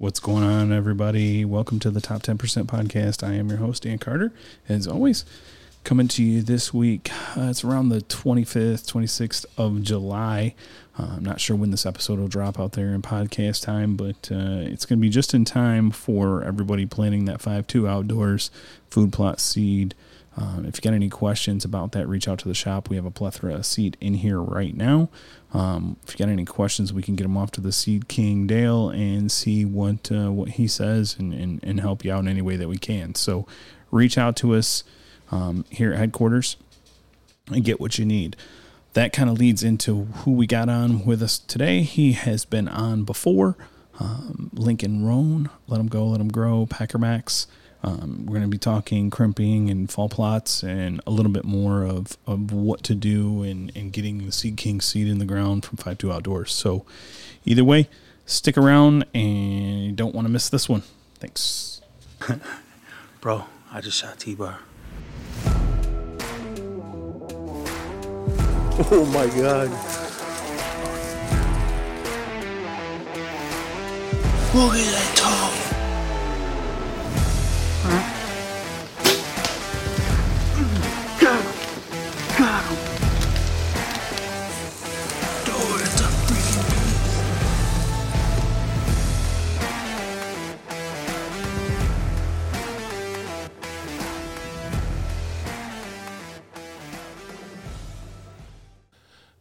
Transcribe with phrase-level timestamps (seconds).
[0.00, 1.44] What's going on, everybody?
[1.44, 3.22] Welcome to the Top 10% podcast.
[3.22, 4.32] I am your host, Dan Carter.
[4.66, 5.26] As always,
[5.84, 7.10] coming to you this week.
[7.36, 10.54] Uh, it's around the 25th, 26th of July.
[10.98, 14.30] Uh, I'm not sure when this episode will drop out there in podcast time, but
[14.32, 18.50] uh, it's going to be just in time for everybody planning that 5 2 outdoors
[18.88, 19.94] food plot seed.
[20.36, 22.88] Um, if you got any questions about that, reach out to the shop.
[22.88, 25.08] We have a plethora of seed in here right now.
[25.52, 28.46] Um, if you got any questions, we can get them off to the Seed King
[28.46, 32.28] Dale and see what uh, what he says and, and, and help you out in
[32.28, 33.16] any way that we can.
[33.16, 33.46] So
[33.90, 34.84] reach out to us
[35.32, 36.56] um, here at headquarters
[37.50, 38.36] and get what you need.
[38.92, 41.82] That kind of leads into who we got on with us today.
[41.82, 43.56] He has been on before.
[43.98, 47.46] Um, Lincoln Rohn, Let 'Em Go, Let 'Em Grow, PackerMaxx.
[47.82, 51.84] Um, we're going to be talking crimping and fall plots and a little bit more
[51.84, 55.64] of, of what to do and, and getting the Seed King seed in the ground
[55.64, 56.52] from 5 2 Outdoors.
[56.52, 56.84] So,
[57.44, 57.88] either way,
[58.26, 60.82] stick around and you don't want to miss this one.
[61.16, 61.80] Thanks.
[63.20, 64.58] Bro, I just shot T Bar.
[68.92, 69.68] Oh my god.
[74.54, 75.69] Look at that toe.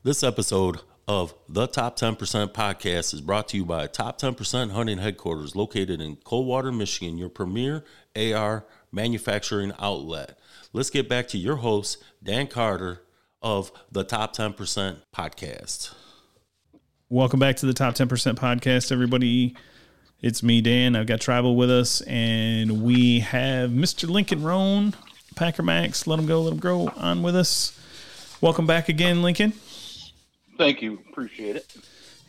[0.02, 2.18] This episode of the Top 10%
[2.54, 7.28] podcast is brought to you by Top 10% Hunting Headquarters, located in Coldwater, Michigan, your
[7.28, 7.84] premier
[8.16, 10.40] AR manufacturing outlet.
[10.72, 13.02] Let's get back to your host, Dan Carter
[13.42, 15.94] of the Top 10% podcast.
[17.10, 19.54] Welcome back to the Top 10% podcast, everybody.
[20.22, 20.96] It's me, Dan.
[20.96, 24.10] I've got Tribal with us, and we have Mr.
[24.10, 24.94] Lincoln Rohn,
[25.36, 27.74] Packer Max, Let 'Em Go, Let 'Em Grow, on with us.
[28.40, 29.52] Welcome back again, Lincoln.
[30.60, 31.02] Thank you.
[31.10, 31.74] Appreciate it.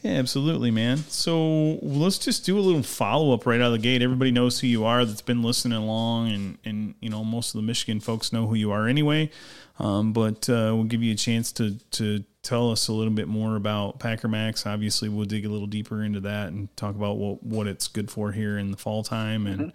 [0.02, 0.98] Yeah, absolutely, man.
[0.98, 4.02] So let's just do a little follow up right out of the gate.
[4.02, 7.60] Everybody knows who you are that's been listening along, and and you know most of
[7.60, 9.30] the Michigan folks know who you are anyway.
[9.80, 13.26] Um, but uh, we'll give you a chance to to tell us a little bit
[13.26, 14.64] more about PackerMaxx.
[14.64, 18.12] Obviously, we'll dig a little deeper into that and talk about what what it's good
[18.12, 19.72] for here in the fall time and.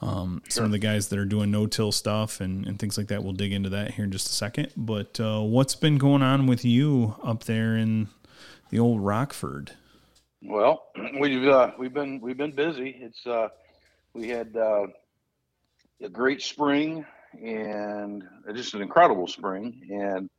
[0.00, 3.22] Um, Some of the guys that are doing no-till stuff and, and things like that,
[3.22, 4.72] we'll dig into that here in just a second.
[4.76, 8.08] But uh, what's been going on with you up there in
[8.70, 9.72] the old Rockford?
[10.42, 10.88] Well,
[11.18, 12.96] we've uh, we've been we've been busy.
[13.00, 13.48] It's uh,
[14.12, 14.88] we had uh,
[16.02, 17.06] a great spring
[17.42, 18.22] and
[18.54, 19.80] just an incredible spring.
[19.90, 20.30] And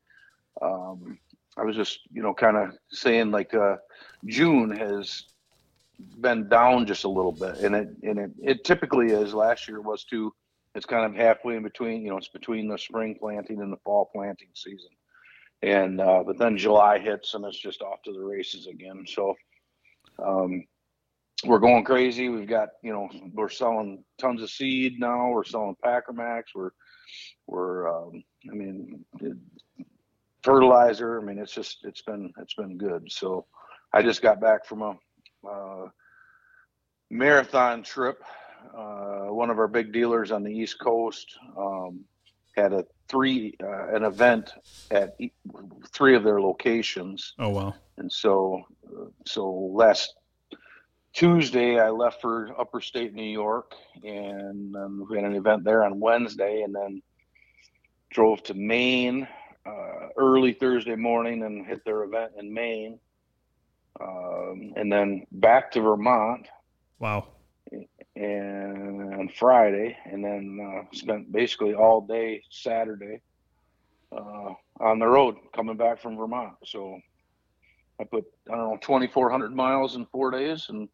[0.61, 1.17] um,
[1.57, 3.77] I was just you know kind of saying like uh,
[4.25, 5.25] June has
[6.19, 9.33] been down just a little bit, and it and it, it typically is.
[9.33, 10.33] Last year was too.
[10.73, 12.01] It's kind of halfway in between.
[12.01, 14.89] You know, it's between the spring planting and the fall planting season.
[15.61, 19.05] And uh, but then July hits and it's just off to the races again.
[19.07, 19.35] So
[20.23, 20.65] um,
[21.45, 22.29] we're going crazy.
[22.29, 25.29] We've got you know we're selling tons of seed now.
[25.29, 26.43] We're selling PackerMaxx.
[26.53, 26.71] We're
[27.47, 29.05] we're um, I mean
[30.43, 31.19] fertilizer.
[31.19, 33.11] I mean it's just it's been it's been good.
[33.11, 33.45] So
[33.93, 34.97] I just got back from a
[35.47, 35.87] uh,
[37.09, 38.21] marathon trip.
[38.75, 42.03] Uh, one of our big dealers on the East Coast um,
[42.55, 44.51] had a three uh, an event
[44.91, 45.31] at e-
[45.93, 47.73] three of their locations, Oh wow.
[47.97, 50.13] and so uh, so last
[51.13, 53.71] Tuesday I left for Upper State New York,
[54.03, 57.01] and um, we had an event there on Wednesday, and then
[58.11, 59.27] drove to Maine
[59.65, 62.99] uh, early Thursday morning and hit their event in Maine
[63.99, 66.47] um, and then back to Vermont
[66.99, 67.27] Wow.
[68.15, 73.21] and on Friday, and then uh, spent basically all day Saturday
[74.15, 76.53] uh, on the road coming back from Vermont.
[76.65, 76.99] So
[77.99, 80.89] I put I don't know 2,400 miles in four days and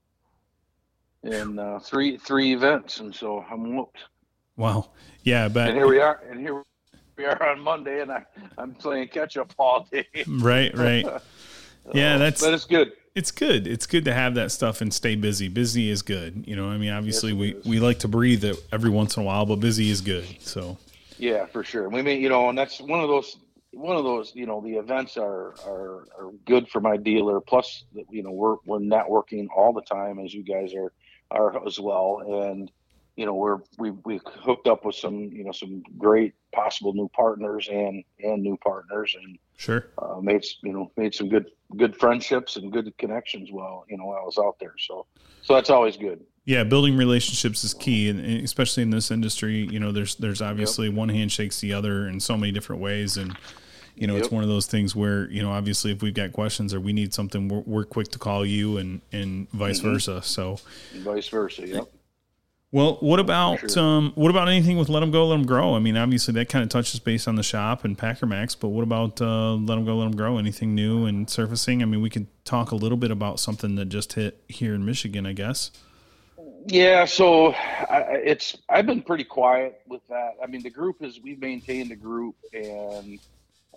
[1.23, 3.99] and uh, three three events, and so I'm whooped.
[4.57, 4.89] Wow.
[5.23, 6.63] Yeah, but And here we are, and here
[7.17, 8.23] we are on Monday, and I
[8.57, 10.07] I'm playing catch up all day.
[10.27, 11.05] right, right.
[11.93, 12.93] Yeah, uh, that's but it's good.
[13.15, 13.67] it's good.
[13.67, 15.47] It's good to have that stuff and stay busy.
[15.47, 16.43] Busy is good.
[16.47, 17.65] You know, I mean, obviously Yes, we is.
[17.65, 20.25] we like to breathe it every once in a while, but busy is good.
[20.39, 20.77] So
[21.17, 21.89] Yeah, for sure.
[21.89, 23.37] We mean, you know, and that's one of those
[23.73, 27.39] one of those, you know, the events are are, are good for my dealer.
[27.39, 30.91] Plus, you know, we're we're networking all the time, as you guys are
[31.31, 32.21] are as well.
[32.51, 32.71] And
[33.15, 37.09] you know, we're we we hooked up with some, you know, some great possible new
[37.09, 39.87] partners and and new partners, and sure.
[39.97, 41.47] uh, made you know made some good
[41.77, 43.49] good friendships and good connections.
[43.51, 45.05] While you know, while I was out there, so
[45.41, 46.21] so that's always good.
[46.45, 50.89] Yeah, building relationships is key, and especially in this industry, you know, there's there's obviously
[50.89, 53.35] one hand shakes the other in so many different ways, and
[53.95, 56.73] you know, it's one of those things where you know, obviously, if we've got questions
[56.73, 59.91] or we need something, we're, we're quick to call you, and and vice Mm-hmm.
[59.93, 60.21] versa.
[60.23, 60.59] So,
[60.93, 61.67] and vice versa.
[61.67, 61.91] Yep.
[62.73, 63.83] Well, what about Sure.
[63.83, 65.75] um, what about anything with let them go, let them grow?
[65.75, 68.83] I mean, obviously, that kind of touches base on the shop and PackerMaxx, but what
[68.83, 70.37] about uh, let them go, let them grow?
[70.37, 71.81] Anything new and surfacing?
[71.81, 74.85] I mean, we could talk a little bit about something that just hit here in
[74.85, 75.71] Michigan, I guess.
[76.67, 80.35] Yeah, so I, it's I've been pretty quiet with that.
[80.41, 83.19] I mean, the group is we've maintained the group, and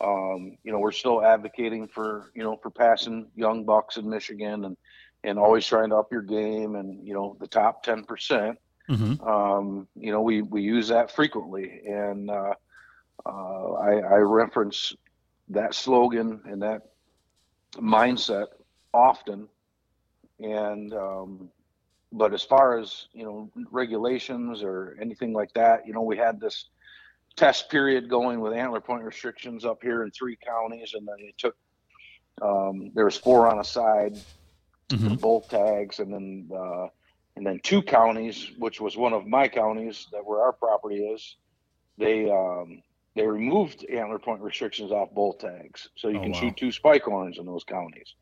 [0.01, 4.67] um, you know we're still advocating for you know for passing young bucks in Michigan,
[4.67, 4.77] and
[5.25, 8.59] and always trying to up your game, and you know the top ten percent.
[8.89, 9.27] Mm-hmm.
[9.27, 12.55] Um, you know we we use that frequently, and uh,
[13.25, 14.95] uh, I, I reference
[15.49, 16.83] that slogan and that
[17.77, 18.47] mindset
[18.93, 19.49] often,
[20.39, 21.49] and um,
[22.13, 26.41] but as far as you know regulations or anything like that you know we had
[26.41, 26.69] this
[27.37, 31.35] test period going with antler point restrictions up here in three counties and then it
[31.37, 31.57] took
[32.43, 34.17] um, there was four on a side
[34.91, 35.15] Mm-hmm.
[35.15, 36.87] both tags and then uh,
[37.37, 41.37] and then two counties which was one of my counties that where our property is
[41.99, 42.83] they um,
[43.17, 46.41] they removed antler point restrictions off bull tags so you Oh, can wow.
[46.41, 48.15] shoot two spike horns in those counties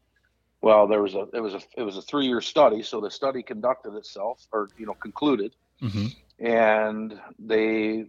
[0.63, 3.11] well there was a it was a it was a three year study so the
[3.11, 6.07] study conducted itself or you know concluded Mm-hmm.
[6.47, 8.05] and they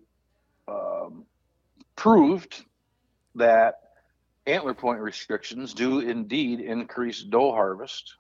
[0.68, 1.26] um,
[1.96, 2.64] proved
[3.36, 3.76] that
[4.46, 8.14] antler point restrictions do indeed increase doe harvest.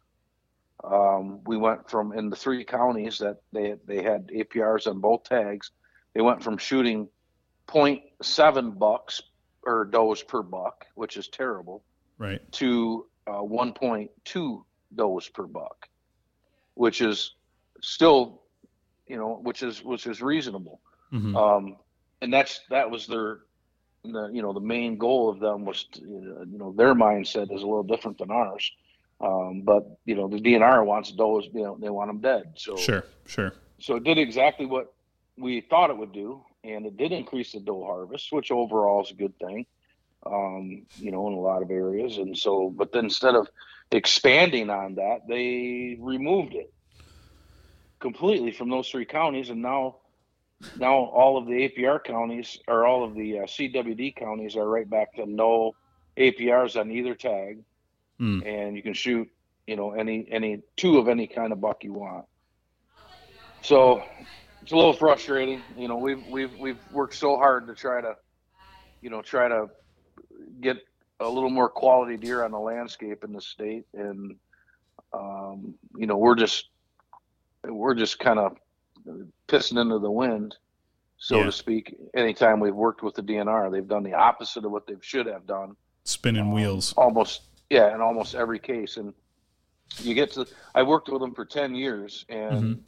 [0.83, 5.23] Um, we went from in the three counties that they they had APRs on both
[5.23, 5.71] tags.
[6.13, 7.07] They went from shooting
[7.67, 9.21] 0.7 bucks
[9.63, 11.83] or does per buck, which is terrible,
[12.17, 12.39] Right.
[12.53, 14.63] to uh, 1.2
[14.95, 15.87] does per buck,
[16.75, 17.35] which is
[17.81, 18.41] still,
[19.07, 20.81] you know, which is which is reasonable.
[21.13, 21.35] Mm-hmm.
[21.35, 21.77] Um,
[22.21, 23.39] and that's that was their,
[24.03, 27.61] the, you know, the main goal of them was, to, you know, their mindset is
[27.61, 28.69] a little different than ours.
[29.23, 32.53] Um, but you know, the DNR wants those, you know, they want them dead.
[32.55, 33.05] So Sure.
[33.25, 33.53] Sure.
[33.79, 34.93] so it did exactly what
[35.37, 39.11] we thought it would do, and it did increase the doe harvest, which overall is
[39.11, 39.65] a good thing.
[40.25, 43.47] Um, you know, in a lot of areas, and so, but then instead of
[43.91, 46.73] expanding on that, they removed it
[47.99, 49.97] completely from those three counties, and now,
[50.77, 54.89] now all of the APR counties or all of the uh, CWD counties are right
[54.89, 55.75] back to no
[56.17, 57.59] APRs on either tag,
[58.21, 58.45] Mm.
[58.45, 59.27] and you can shoot,
[59.67, 62.25] you know, any any two of any kind of buck you want.
[63.61, 64.03] So
[64.61, 65.61] it's a little frustrating.
[65.75, 68.15] You know, we've we've we've worked so hard to try to,
[69.01, 69.67] you know, try to
[70.61, 70.77] get
[71.19, 74.35] a little more quality deer on the landscape in the state, and
[75.13, 76.69] um, you know, we're just
[77.65, 78.57] we're just kind of
[79.47, 80.55] pissing into the wind,
[81.17, 81.45] so Yeah.
[81.45, 81.95] to speak.
[82.13, 85.45] Anytime we've worked with the DNR, they've done the opposite of what they should have
[85.47, 85.75] done
[86.05, 86.93] Spinning um, wheels.
[86.97, 87.41] almost
[87.73, 88.97] yeah in almost every case.
[88.97, 89.13] And
[90.01, 92.83] you get to i worked with them for 10 years and Mhm.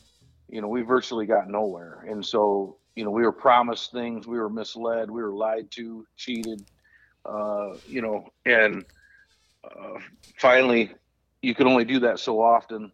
[0.50, 2.06] you know we virtually got nowhere.
[2.10, 6.06] And so you know we were promised things we were misled we were lied to
[6.16, 6.60] cheated
[7.26, 8.86] uh, you know and
[9.64, 10.00] uh,
[10.38, 10.94] finally
[11.42, 12.92] you can only do that so often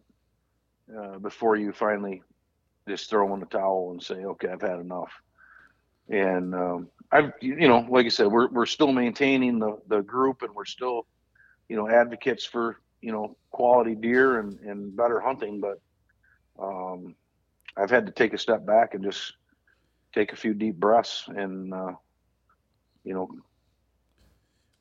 [0.98, 2.22] uh, before you finally
[2.88, 5.12] just throw in the towel and say okay i've had enough.
[6.08, 10.42] And um, I've you know like I said we're we're still maintaining the the group
[10.42, 11.06] and we're still
[11.68, 15.80] you know advocates for you know quality deer and and better hunting but
[16.62, 17.14] um,
[17.76, 19.32] I've had to take a step back and just
[20.14, 21.92] take a few deep breaths and uh,
[23.04, 23.28] you know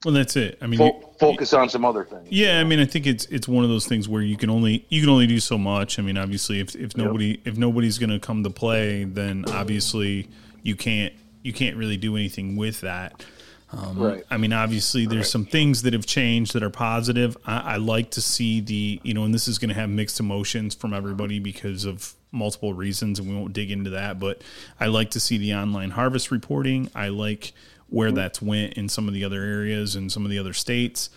[0.04, 0.58] Well, that's it.
[0.62, 3.26] I mean, fo- you- focus on some other things Yeah, I mean, I think it's
[3.26, 6.00] it's one of those things where you can only you can only do so much.
[6.00, 10.28] I mean, obviously, if if nobody if nobody's going to come to play, then obviously
[10.64, 13.24] you can't you can't really do anything with that.
[13.72, 14.24] Um, Right.
[14.30, 17.38] I mean, obviously, there's some things that have changed that are positive.
[17.46, 20.20] I, I like to see the you know, and this is going to have mixed
[20.20, 24.20] emotions from everybody because of multiple reasons, and we won't dig into that.
[24.20, 24.42] But
[24.80, 26.90] I like to see the online harvest reporting.
[26.96, 27.54] I like
[27.90, 31.10] where that's went in some of the other areas and some of the other states.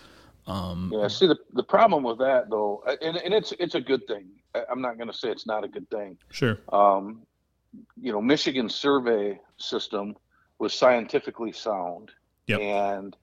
[0.47, 4.05] Um, Yeah, see the the problem with that though, and, and it's it's a good
[4.07, 4.27] thing.
[4.69, 6.17] I'm not going to say it's not a good thing.
[6.31, 6.57] Sure.
[6.71, 7.23] Um,
[7.99, 10.15] you know, Michigan's survey system
[10.59, 12.11] was scientifically sound,
[12.47, 12.59] Yep.
[12.61, 13.17] and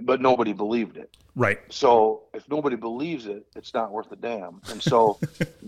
[0.00, 1.16] but nobody believed it.
[1.34, 1.60] Right.
[1.70, 4.60] So if nobody believes it, it's not worth a damn.
[4.70, 5.18] And so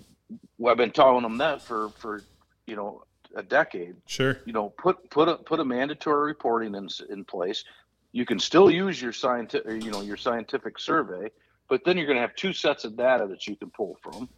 [0.59, 2.23] well, I've been telling them that for for
[2.66, 3.04] you know
[3.37, 3.97] a decade.
[4.06, 4.38] Sure.
[4.44, 7.64] You know, put put a put a mandatory reporting in in place.
[8.12, 11.30] You can still use your scientific you know your scientific survey,
[11.68, 14.28] but then you're going to have two sets of data that you can pull from,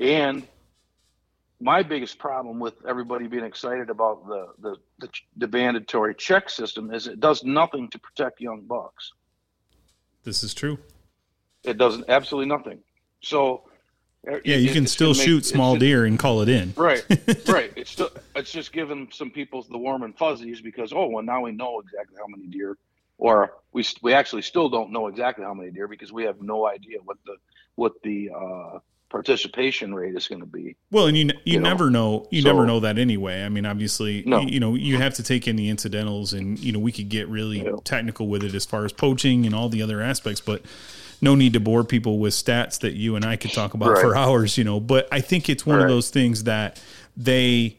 [0.00, 0.46] and
[1.60, 6.92] my biggest problem with everybody being excited about the, the, the, the mandatory check system
[6.92, 9.12] is it does nothing to protect young bucks.
[10.24, 10.78] This is true.
[11.64, 12.78] It does absolutely nothing.
[13.22, 13.64] So,
[14.30, 16.72] uh, Yeah, you it- can still make- shoot small just- deer and call it in.
[16.76, 17.04] Right,
[17.48, 17.72] right.
[17.76, 21.42] It's still, it's just giving some people the warm and fuzzies because oh well now
[21.42, 22.76] we know exactly how many deer,
[23.18, 26.66] or we we actually still don't know exactly how many deer because we have no
[26.66, 27.36] idea what the
[27.76, 28.78] what the uh,
[29.10, 30.76] participation rate is going to be.
[30.90, 33.42] Well, and you you, You never know you so- never know that anyway.
[33.44, 34.40] I mean, obviously, No.
[34.40, 37.28] you know, you have to take in the incidentals, and you know, we could get
[37.28, 37.72] really Yeah.
[37.84, 40.62] technical with it as far as poaching and all the other aspects, but
[41.20, 44.00] no need to bore people with stats that you and I could talk about Right.
[44.00, 44.80] for hours, you know.
[44.80, 46.80] But I think it's one of those things that
[47.16, 47.76] they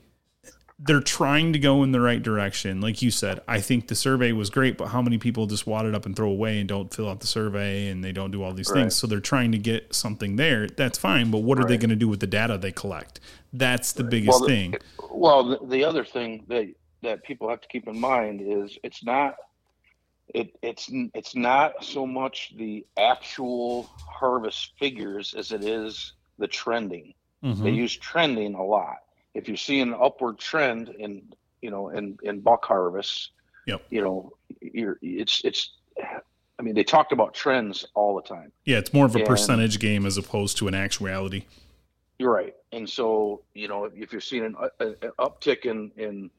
[0.83, 2.81] they're trying to go in the right direction.
[2.81, 5.85] Like you said, I think the survey was great, but how many people just wad
[5.85, 8.41] it up and throw away and don't fill out the survey and they don't do
[8.41, 8.81] all these Right.
[8.81, 8.95] things?
[8.95, 10.67] So they're trying to get something there.
[10.67, 13.19] That's fine, but what are they going to do with the data they collect?
[13.53, 14.75] That's the biggest Well, the- thing.
[15.11, 16.67] Well, the, the other thing that
[17.03, 19.35] that people have to keep in mind is it's not
[20.33, 27.13] it it's it's not so much the actual harvest figures as it is the trending.
[27.43, 27.75] They Mhm.
[27.75, 28.97] use trending a lot.
[29.33, 31.23] If you see an upward trend in
[31.61, 33.31] you know in in buck harvests,
[33.67, 33.83] Yep.
[33.89, 35.73] you know, you're it's it's.
[36.59, 38.51] I mean, they talked about trends all the time.
[38.65, 41.45] Yeah, it's more of a and- percentage game as opposed to an actuality.
[42.19, 46.29] You're right, and so you know if you're seeing an, an uptick in in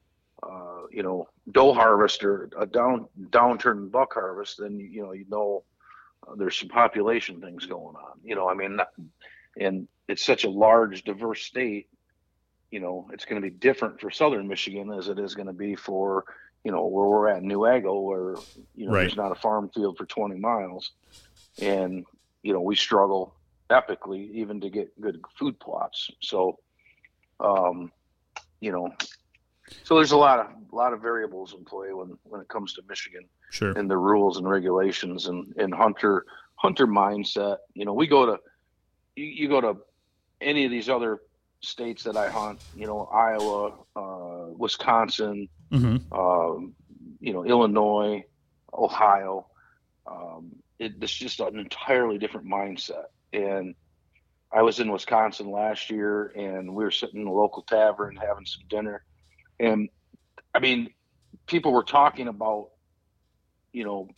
[0.43, 5.03] uh, you know doe harvest or a down downturn in buck harvest, then you, you
[5.03, 5.65] know you know
[6.29, 8.21] uh, there's some population things going on.
[8.23, 8.79] You know, I mean,
[9.59, 11.89] and it's such a large, diverse state.
[12.73, 15.53] You know, it's going to be different for southern Michigan as it is going to
[15.53, 16.25] be for
[16.65, 18.37] you know where we're at in Newaygo, where
[18.75, 19.01] you know Right.
[19.03, 20.93] there's not a farm field for 20 miles,
[21.61, 22.05] and
[22.43, 23.37] you know we struggle
[23.71, 26.11] epically even to get good food plots.
[26.23, 26.59] So,
[27.41, 27.93] um,
[28.61, 28.91] you know,
[29.85, 32.73] so there's a lot of a lot of variables in play when when it comes
[32.75, 33.73] to Michigan Sure.
[33.73, 36.25] and the rules and regulations and and hunter
[36.55, 37.59] hunter mindset.
[37.75, 38.39] You know, we go to
[39.17, 39.77] you, you go to
[40.41, 41.19] any of these other
[41.63, 42.61] states that I hunt.
[42.75, 46.75] You know, Iowa, uh, Wisconsin, hmm um,
[47.21, 48.25] you know, Illinois,
[48.73, 49.47] Ohio.
[50.07, 53.05] Um, it, it's just an entirely different mindset.
[53.33, 53.75] And
[54.53, 58.45] I was in Wisconsin last year, and we were sitting in a local tavern having
[58.45, 59.05] some dinner,
[59.59, 59.89] and
[60.55, 60.91] I mean,
[61.47, 62.71] people were talking about,
[63.73, 64.09] you know,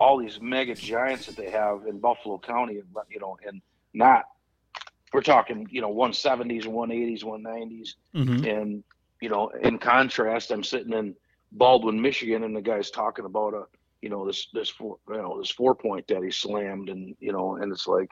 [0.00, 4.24] all these mega giants that they have in Buffalo County, and you know, and not.
[5.14, 8.84] We're talking, you know, 170s and 180s, 190s hmm and
[9.20, 11.14] you know in contrast i'm sitting in
[11.52, 13.62] baldwin michigan and the guy's talking about a
[14.02, 17.32] you know this this four you know this four point that he slammed and you
[17.32, 18.10] know and it's like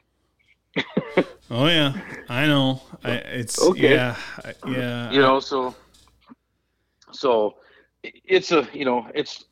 [1.50, 1.92] Oh yeah,
[2.30, 2.80] I know.
[3.04, 3.94] I, it's Okay.
[3.94, 4.16] yeah,
[4.66, 5.12] yeah.
[5.12, 5.74] you know so
[7.12, 7.56] so
[8.02, 9.44] it's a you know it's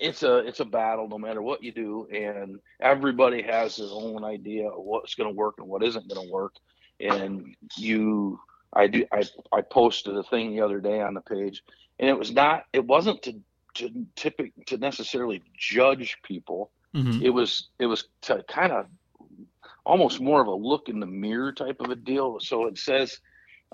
[0.00, 4.24] it's a it's a battle no matter what you do and everybody has their own
[4.24, 6.54] idea of what's going to work and what isn't going to work.
[7.00, 8.40] And you
[8.72, 11.62] i do i i posted a thing the other day on the page
[11.98, 13.40] and it was not it wasn't to
[13.74, 16.70] to typic to necessarily judge people.
[16.94, 17.22] Mhm.
[17.22, 18.86] it was it was to kind of
[19.84, 22.38] almost more of a look in the mirror type of a deal.
[22.40, 23.20] So it says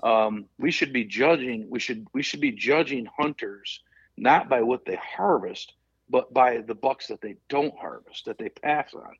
[0.03, 3.81] um, we should be judging we should we should be judging hunters
[4.17, 5.73] not by what they harvest
[6.09, 9.15] but by the bucks that they don't harvest that they pass on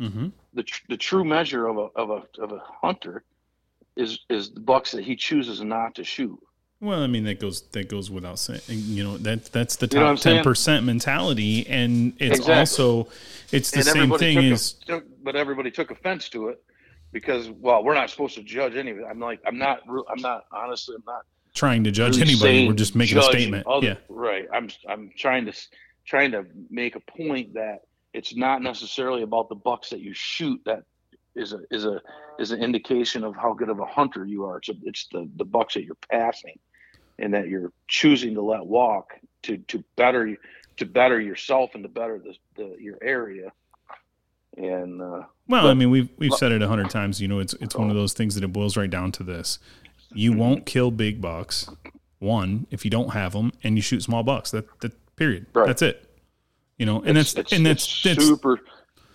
[0.00, 0.32] Mhm.
[0.54, 3.24] the, tr- the true measure of a, of a of a hunter
[3.96, 6.38] is is the bucks that he chooses not to shoot
[6.80, 8.60] Well, I mean that goes that goes without saying.
[8.68, 10.44] You know that that's the You know top ten saying?
[10.44, 12.54] percent mentality, and it's Exactly.
[12.54, 13.08] also
[13.50, 16.62] it's the and same thing as a, but everybody took offense to it
[17.10, 20.20] because well we're not supposed to judge any of it i'm like i'm not i'm
[20.20, 21.22] not honestly i'm not
[21.54, 22.68] trying to judge really anybody.
[22.68, 23.66] We're just making a statement.
[23.66, 23.94] other- yeah.
[24.10, 25.52] right i'm i'm trying to
[26.08, 27.80] trying to make a point that
[28.14, 30.82] it's not necessarily about the bucks that you shoot that
[31.36, 32.00] is a is a
[32.38, 35.28] is an indication of how good of a hunter you are it's, a, it's the
[35.36, 36.58] the bucks that you're passing
[37.18, 39.12] and that you're choosing to let walk
[39.42, 40.34] to to better
[40.78, 43.52] to better yourself and to better the, the your area
[44.56, 47.20] and uh Well, But- I mean, we've we've said it a hundred times.
[47.20, 49.58] You know, it's it's one of those things that it boils right down to this:
[50.12, 51.68] you won't kill big bucks.
[52.18, 54.50] One, if you don't have them, and you shoot small bucks.
[54.50, 55.46] That that period.
[55.52, 55.66] Right.
[55.66, 56.04] That's it.
[56.78, 58.60] You know, and it's, that's it's, and that's it's that's super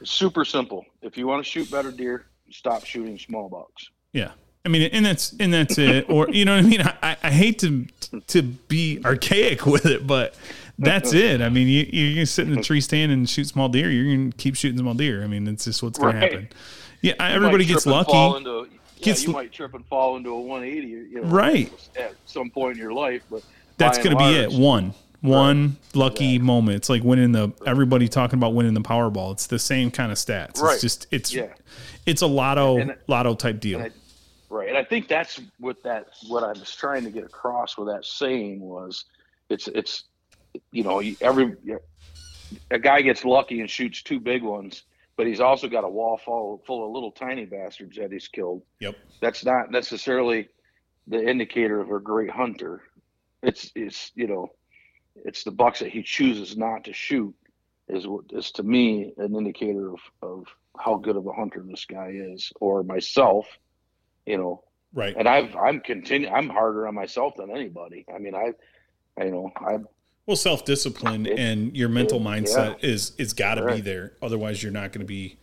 [0.04, 4.32] super simple if you want to shoot better deer stop shooting small bucks Yeah.
[4.66, 6.10] I mean, and that's and that's it.
[6.10, 6.82] Or you know what I mean?
[6.82, 7.86] I, I hate to
[8.28, 10.36] to be archaic with it, but
[10.80, 11.42] that's it.
[11.42, 13.90] I mean, you you're gonna sit in a tree stand and shoot small deer.
[13.90, 15.22] You're gonna keep shooting small deer.
[15.24, 16.32] I mean, it's just what's gonna Right.
[16.32, 16.50] happen.
[17.02, 18.46] Yeah, You everybody gets trip and fall lucky.
[18.50, 18.70] into-
[19.02, 21.70] gets you might trip and fall into a 180, you know, Right.
[21.98, 23.44] at some point in your life, but
[23.78, 24.52] that's going to be it.
[24.54, 26.40] large, One, one lucky Exactly.
[26.40, 26.76] moment.
[26.78, 29.32] It's like winning the everybody talking about winning the Powerball.
[29.32, 30.60] It's the same kind of stats.
[30.62, 30.74] Right.
[30.74, 31.54] It's just it's Yeah.
[32.06, 33.80] it's a lotto And- lotto type deal.
[33.80, 33.96] and I-
[34.50, 37.88] Right, and I think that's what that what I was trying to get across with
[37.88, 39.06] that saying was,
[39.50, 40.04] it's it's,
[40.72, 41.56] you know, every
[42.70, 44.84] a guy gets lucky and shoots two big ones,
[45.18, 48.62] but he's also got a wall full full of little tiny bastards that he's killed.
[48.80, 48.96] yep.
[49.22, 50.50] That's not necessarily
[51.08, 52.82] the indicator of a great hunter.
[53.42, 54.52] It's it's you know,
[55.16, 57.34] it's the bucks that he chooses not to shoot
[57.90, 60.46] is what is to me an indicator of of
[60.78, 63.46] how good of a hunter this guy is, or myself.
[64.26, 65.16] You know, Right.
[65.18, 68.06] and I've I'm continue I'm harder on myself than anybody.
[68.14, 68.52] I mean, I,
[69.20, 69.78] I you know, I
[70.26, 74.14] Well, self discipline It- and your mental it- mindset is it's got to be there.
[74.22, 75.38] Otherwise, you're not going to be,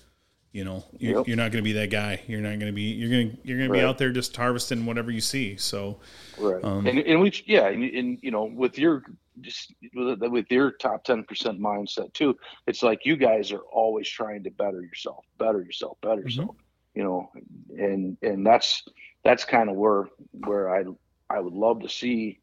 [0.52, 1.28] you know, you're, Yep.
[1.28, 2.20] you're not going to be that guy.
[2.26, 2.82] You're not going to be.
[2.82, 5.56] You're going to you're going to be out there just harvesting whatever you see.
[5.56, 6.00] So
[6.38, 9.02] right, Um, and and we yeah, and, and you know, with your
[9.40, 14.08] just with, with your top ten percent mindset too, it's like you guys are always
[14.08, 16.56] trying to better yourself, better yourself, better yourself.
[16.94, 17.30] You know,
[17.78, 18.82] and and that's
[19.22, 20.84] that's kind of where where I
[21.30, 22.40] I would love to see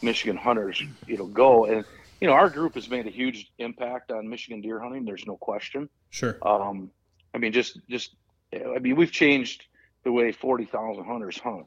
[0.00, 1.84] Michigan hunters, you know, go and
[2.20, 5.04] you know our group has made a huge impact on Michigan deer hunting.
[5.04, 5.88] There's no question.
[6.10, 6.38] sure.
[6.42, 6.92] Um,
[7.34, 8.14] I mean, just just
[8.54, 9.64] I mean, we've changed
[10.04, 11.66] the way forty thousand hunters hunt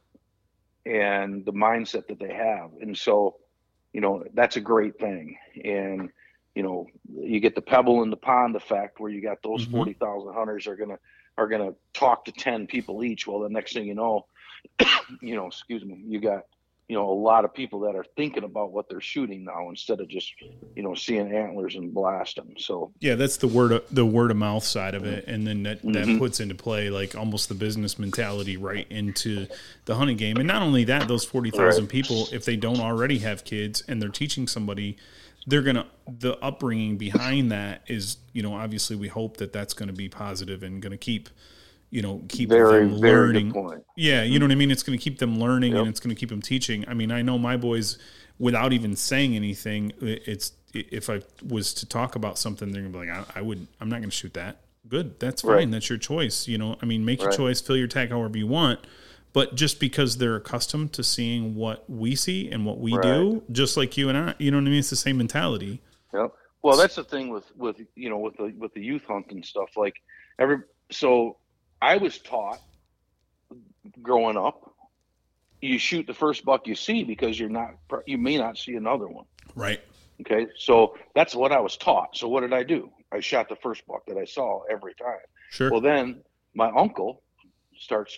[0.86, 3.36] and the mindset that they have, and so
[3.94, 5.38] you know that's a great thing.
[5.64, 6.10] And
[6.56, 9.72] you know, you get the pebble in the pond effect where you got those Mhm.
[9.72, 11.00] forty thousand hunters are gonna
[11.38, 13.28] are gonna talk to ten people each.
[13.28, 14.28] Well, the next thing you know,
[15.22, 16.44] you know, excuse me, you got
[16.88, 20.00] you know a lot of people that are thinking about what they're shooting now instead
[20.00, 20.32] of just
[20.76, 22.54] you know seeing antlers and blast them.
[22.58, 25.64] So Yeah, that's the word of, the word of mouth side of it, and then
[25.64, 26.18] that, that Mhm.
[26.18, 29.48] puts into play like almost the business mentality right into
[29.86, 30.38] the hunting game.
[30.38, 31.92] And not only that, those forty thousand Right.
[31.92, 34.98] people, if they don't already have kids and they're teaching somebody,
[35.48, 39.88] they're gonna the upbringing behind that is you know obviously we hope that that's going
[39.88, 41.30] to be positive and going to keep
[41.96, 43.82] you know keep very them very learning.
[43.96, 44.70] Yeah, you know what I mean.
[44.70, 46.84] It's going to keep them learning and it's going to keep them teaching.
[46.90, 47.98] I mean, I know my boys,
[48.38, 53.08] without even saying anything, it's if I was to talk about something, they're gonna be
[53.08, 54.58] like, I, I would, I'm not going to shoot that.
[54.90, 55.52] Good, that's fine.
[55.52, 55.72] Right.
[55.72, 56.50] That's your choice.
[56.50, 57.38] You know, I mean, make your Right.
[57.38, 58.82] choice, fill your tag however you want.
[59.32, 63.78] But just because they're accustomed to seeing what we see and what we do, just
[63.78, 64.80] like you and I, you know what I mean?
[64.80, 65.82] It's the same mentality.
[66.14, 66.34] Yep.
[66.62, 69.46] Well, that's the thing with with you know with the with the youth hunt and
[69.46, 69.72] stuff.
[69.76, 69.96] Like
[70.40, 70.58] every
[70.92, 71.38] so,
[71.82, 72.60] I was taught
[74.02, 74.74] growing up,
[75.62, 79.08] you shoot the first buck you see because you're not you may not see another
[79.08, 79.26] one.
[79.56, 79.82] Right.
[80.22, 82.16] Okay, so that's what I was taught.
[82.16, 82.90] So what did I do?
[83.12, 85.18] I shot the first buck that I saw every time.
[85.50, 85.72] Sure.
[85.72, 86.22] Well, then
[86.54, 87.22] my uncle
[87.78, 88.18] starts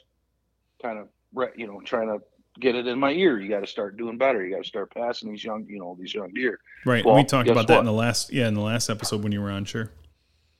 [0.81, 1.07] kind of
[1.55, 2.23] you know trying to
[2.59, 3.39] get it in my ear.
[3.39, 4.45] You got to start doing better.
[4.45, 6.59] You got to start passing these young you know these young deer.
[6.85, 7.03] right.
[7.05, 7.79] well, we talked about that what?
[7.81, 9.65] in the last, yeah, in the last episode when you were on.
[9.65, 9.91] Sure.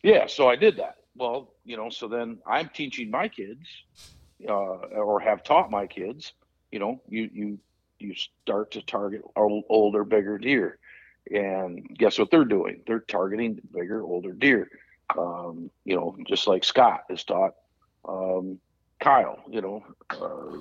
[0.04, 0.98] Yeah, so I did that.
[1.18, 3.68] Well, you know, so then I'm teaching my kids,
[4.48, 6.34] uh, or have taught my kids.
[6.72, 7.60] You know, you you
[8.00, 10.80] you start to target ol- older, bigger deer,
[11.32, 12.82] and guess what they're doing?
[12.88, 14.70] They're targeting bigger, older deer.
[15.18, 17.54] Um, you know, just like Scott has taught
[18.08, 18.60] um,
[19.00, 19.40] Kyle.
[19.50, 19.84] You know,
[20.22, 20.58] uh,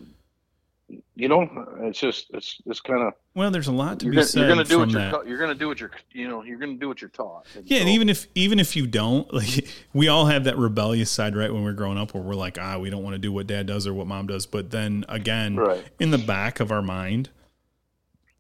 [1.17, 1.49] you know,
[1.81, 4.49] it's just it's it's kind of Well, there's a lot to be gonna- said you're
[4.49, 6.87] gonna do what you're ta- you're gonna do what you're you know you're gonna do
[6.89, 7.47] what you're taught.
[7.65, 11.35] Yeah, and even if even if you don't, like we all have that rebellious side,
[11.35, 11.53] right?
[11.53, 13.67] When we're growing up, where we're like, ah, we don't want to do what dad
[13.67, 14.47] does or what mom does.
[14.47, 15.85] But then again, Right.
[15.99, 17.31] in the back of our mind,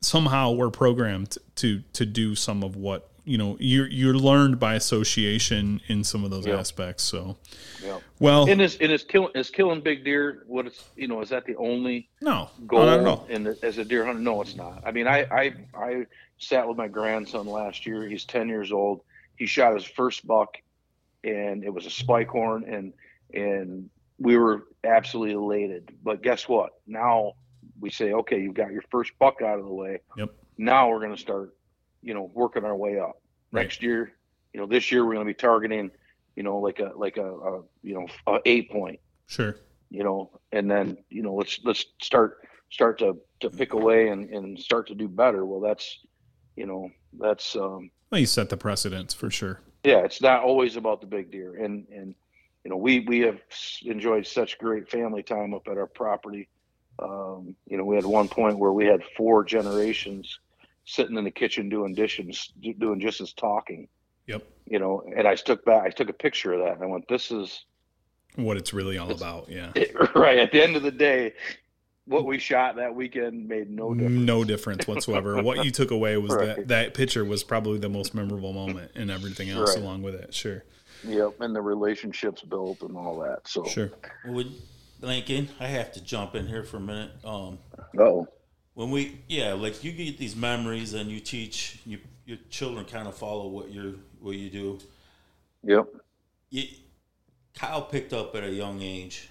[0.00, 4.74] somehow we're programmed to to do some of what you know you're you're learned by
[4.74, 6.58] association in some of those Yeah.
[6.58, 7.02] aspects.
[7.02, 7.36] So,
[7.84, 7.98] yeah.
[8.20, 11.28] well, And is and is killing is killing big deer what it's you know is
[11.30, 13.26] that the only no, goal no, not at all.
[13.28, 14.20] in the, as a deer hunter?
[14.20, 14.82] No, it's not.
[14.86, 16.06] I mean, I I I
[16.38, 18.06] sat with my grandson last year.
[18.08, 19.02] He's ten years old.
[19.36, 20.56] He shot his first buck,
[21.24, 22.92] and it was a spike horn, and
[23.34, 25.90] and we were absolutely elated.
[26.02, 26.70] But guess what?
[26.86, 27.32] Now
[27.80, 29.98] we say, okay, you've got your first buck out of the way.
[30.16, 30.30] Yep.
[30.56, 31.54] Now we're going to start,
[32.06, 33.20] you know, working our way up.
[33.50, 33.62] Right.
[33.62, 34.12] Next year,
[34.54, 35.90] you know, this year we're going to be targeting,
[36.36, 39.56] you know, like a like a, a you know a eight point Sure.
[39.90, 44.30] you know, and then you know let's let's start start to to pick away and
[44.30, 45.44] and start to do better.
[45.44, 45.98] Well, that's
[46.54, 49.60] you know that's um, Well, you set the precedence for sure.
[49.84, 52.14] yeah, it's not always about the big deer, and and
[52.64, 53.40] you know we we have
[53.84, 56.48] enjoyed such great family time up at our property.
[57.00, 60.38] Um, you know, we had one point where we had four generations
[60.86, 63.88] sitting in the kitchen doing dishes, doing just as talking
[64.26, 64.42] Yep.
[64.66, 67.06] you know and i took back i took a picture of that and i went
[67.08, 67.64] this is
[68.36, 69.48] what it's really all about.
[69.48, 69.72] Yeah.
[70.14, 71.32] right at the end of the day,
[72.04, 74.20] what we shot that weekend made no difference.
[74.20, 75.42] No difference whatsoever.
[75.42, 79.10] what you took away was that that picture was probably the most memorable moment, and
[79.10, 79.82] everything else Right.
[79.82, 80.34] along with it.
[80.34, 80.62] Sure,
[81.04, 83.48] Yep, and the relationships built and all that.
[83.48, 83.90] So, sure.
[84.26, 84.52] Would
[85.00, 87.12] Lincoln, I have to jump in here for a minute.
[87.24, 87.58] Um,
[87.98, 88.26] oh,
[88.76, 93.08] when we, yeah, like you get these memories and you teach you your children kind
[93.08, 94.78] of follow what you what you do.
[95.64, 95.86] yep,
[96.50, 96.64] You,
[97.54, 99.30] Kyle picked up at a young age.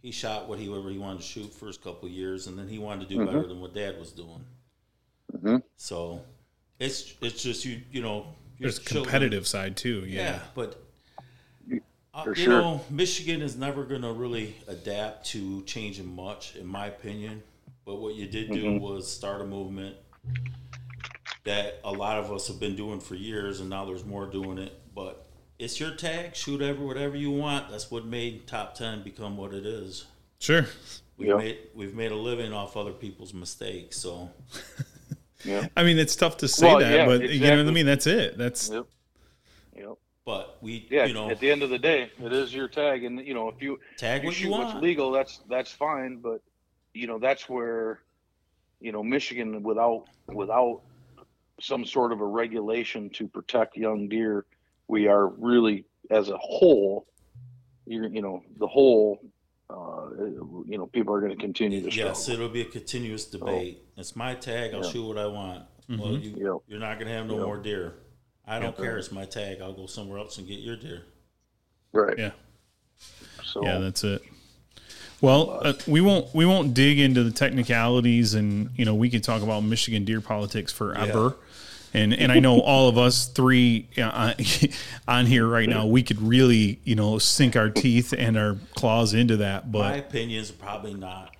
[0.00, 2.68] He shot what he whatever he wanted to shoot first couple of years, and then
[2.68, 4.44] he wanted to do better than what Dad was doing.
[5.32, 5.62] Mhm.
[5.76, 6.20] So
[6.78, 8.26] it's it's just you you know
[8.58, 10.04] your There's children- competitive side too.
[10.06, 10.40] Yeah, Yeah.
[10.54, 10.80] but
[12.14, 12.48] uh, you sure.
[12.60, 17.42] know, Michigan is never going to really adapt to changing much, in my opinion.
[17.84, 18.82] But what you did do Mm-hmm.
[18.82, 19.96] was start a movement
[21.44, 24.58] that a lot of us have been doing for years, and now there's more doing
[24.58, 24.78] it.
[24.94, 25.26] But
[25.58, 27.70] it's your tag, shoot ever whatever you want.
[27.70, 30.06] That's what made top ten become what it is.
[30.38, 30.66] Sure.
[31.16, 31.36] We've Yeah.
[31.36, 33.96] made we've made a living off other people's mistakes.
[33.98, 34.30] So
[35.44, 37.70] yep, I mean, it's tough to say Well, that, yeah, but you know what I
[37.72, 37.86] mean.
[37.86, 38.38] That's it.
[38.38, 38.86] That's yep,
[39.76, 39.96] yep.
[40.24, 43.04] but we Yeah, you know at the end of the day, it is your tag,
[43.04, 44.82] and you know if you tag you what you shoot what's want.
[44.82, 46.16] legal, that's that's fine.
[46.18, 46.40] But
[46.94, 48.00] you know that's where
[48.80, 50.82] you know Michigan without without
[51.60, 54.44] some sort of a regulation to protect young deer,
[54.88, 57.06] we are really as a whole,
[57.86, 59.20] you're you know the whole,
[59.70, 60.08] uh,
[60.66, 62.10] you know people are going to continue to struggle.
[62.10, 63.82] Yes, it'll be a continuous debate.
[63.96, 64.74] It's my tag.
[64.74, 64.82] I'll.
[64.84, 64.90] Yeah.
[64.90, 65.64] shoot what I want.
[65.88, 66.22] Well, Mhm.
[66.22, 66.62] you, Yep.
[66.68, 67.44] you're not going to have no Yep.
[67.46, 67.94] more deer.
[68.46, 68.76] I don't Yep.
[68.78, 68.98] care.
[68.98, 69.60] It's my tag.
[69.60, 71.02] I'll go somewhere else and get your deer.
[71.92, 72.18] Right.
[72.18, 72.30] yeah.
[73.44, 74.22] So Yeah, that's it.
[75.22, 79.22] Well, uh, we won't we won't dig into the technicalities, and you know we could
[79.24, 81.36] talk about Michigan deer politics forever.
[81.94, 84.34] And and I know all of us three uh,
[85.08, 89.14] on here right now, we could really you know sink our teeth and our claws
[89.14, 89.70] into that.
[89.70, 91.36] But My But opinion is probably not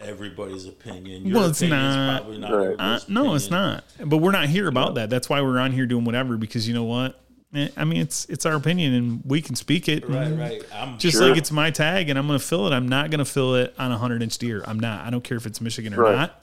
[0.00, 1.32] everybody's opinion.
[1.32, 2.20] Well, it's opinion is not.
[2.20, 2.60] probably not Right.
[2.60, 3.84] uh, everybody's no, it's not.
[4.04, 5.10] But we're not here about that.
[5.10, 6.36] That's why we're on here doing whatever.
[6.36, 7.18] Because you know what?
[7.54, 10.08] Eh, I mean, it's it's our opinion, and we can speak it.
[10.08, 10.62] Right, right.
[10.72, 11.28] I'm Just Sure.
[11.28, 12.72] like it's my tag and I'm going to fill it.
[12.72, 14.64] I'm not going to fill it on a 100 inch deer.
[14.66, 15.06] I'm not.
[15.06, 16.16] I don't care if it's Michigan or Right.
[16.16, 16.42] not.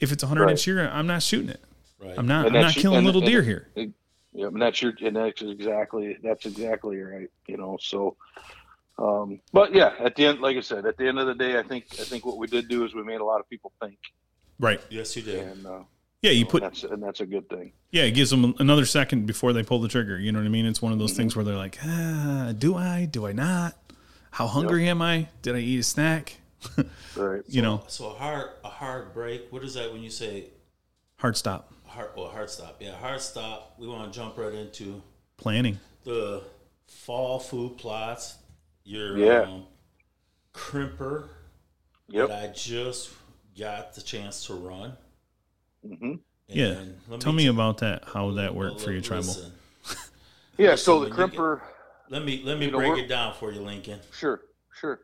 [0.00, 0.50] If it's a 100 Right.
[0.52, 1.60] inch deer, I'm not shooting it.
[2.00, 2.14] right.
[2.18, 2.46] I'm not.
[2.46, 3.68] I'm not killing and- little and- deer here.
[4.32, 7.30] Yeah, and that's your and that's exactly that's exactly right.
[7.46, 8.16] You know, so
[8.98, 11.58] um but yeah, at the end like I said, at the end of the day
[11.58, 13.72] I think I think what we did do is we made a lot of people
[13.82, 13.96] think
[14.58, 14.80] Right.
[14.90, 15.38] Yes, you did.
[15.48, 15.78] and uh
[16.22, 16.62] Yeah, you and put.
[16.62, 17.72] that's and that's a good thing.
[17.90, 20.18] Yeah, it gives them another second before they pull the trigger.
[20.18, 20.66] You know what I mean?
[20.66, 21.02] It's one of Mm-hmm.
[21.04, 23.04] those things where they're like, ah, do I?
[23.04, 23.74] Do I not?
[24.32, 25.28] How hungry am I?
[25.42, 26.36] Did I eat a snack?
[27.16, 27.42] Right.
[27.48, 29.50] You know, So a hard a hard break.
[29.50, 30.50] What is that when you say
[31.18, 32.10] hard stop hard?
[32.16, 32.76] Well, hard stop.
[32.80, 33.74] Yeah, hard stop.
[33.78, 35.02] We want to jump right into
[35.38, 35.78] planning.
[36.04, 36.42] the
[36.86, 38.36] fall food plots.
[38.84, 39.40] Your Yeah.
[39.42, 39.64] um,
[40.54, 41.28] crimper
[42.08, 42.28] Yep.
[42.28, 43.10] that I just
[43.58, 44.96] got the chance to run.
[45.94, 46.14] Hmm
[46.48, 46.78] Yeah.
[47.10, 48.04] And Tell me t- about that.
[48.06, 49.34] How would that work for your Tribal?
[50.58, 51.60] Yeah, Listen, so the when get- crimper
[52.08, 54.00] Let me let me You know, break it down for you, Lincoln.
[54.12, 54.40] sure,
[54.72, 55.00] sure.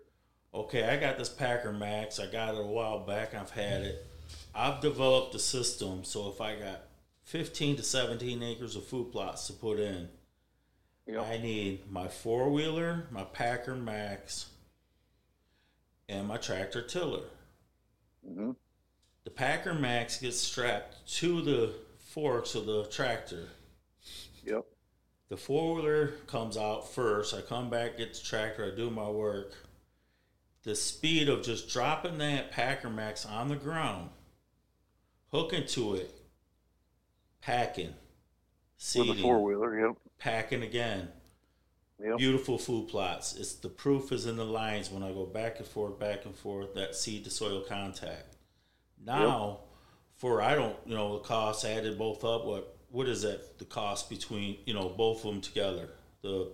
[0.55, 2.21] Okay, I got this PackerMaxx.
[2.21, 3.35] I got it a while back.
[3.35, 4.07] I've had it.
[4.55, 6.83] I've developed a system so if I got
[7.25, 10.09] 15 to 17 acres of food plots to put in,
[11.07, 11.27] Yep.
[11.27, 14.47] I need my four wheeler, my PackerMaxx,
[16.09, 17.25] and my tractor tiller.
[18.27, 18.53] hmm
[19.25, 23.49] The PackerMaxx gets strapped to the forks of the tractor.
[24.45, 24.65] Yep.
[25.29, 27.33] The four wheeler comes out first.
[27.33, 29.55] I come back, get the tractor, I do my work.
[30.65, 34.11] The speed of just dropping that PackerMaxx on the ground,
[35.31, 36.11] hooking to it,
[37.41, 37.97] packing, With
[38.77, 39.97] seeding, a four wheeler, yep.
[40.19, 41.09] packing again.
[42.03, 42.19] Yep.
[42.19, 43.37] Beautiful food plots.
[43.37, 46.35] It's the proof is in the lines when I go back and forth, back and
[46.35, 46.75] forth.
[46.75, 48.32] That seed to soil contact.
[49.05, 49.61] Now,
[50.17, 52.45] for I don't, you know, the cost added both up.
[52.45, 53.59] What what is that?
[53.59, 55.89] The cost between you know both of them together.
[56.23, 56.51] The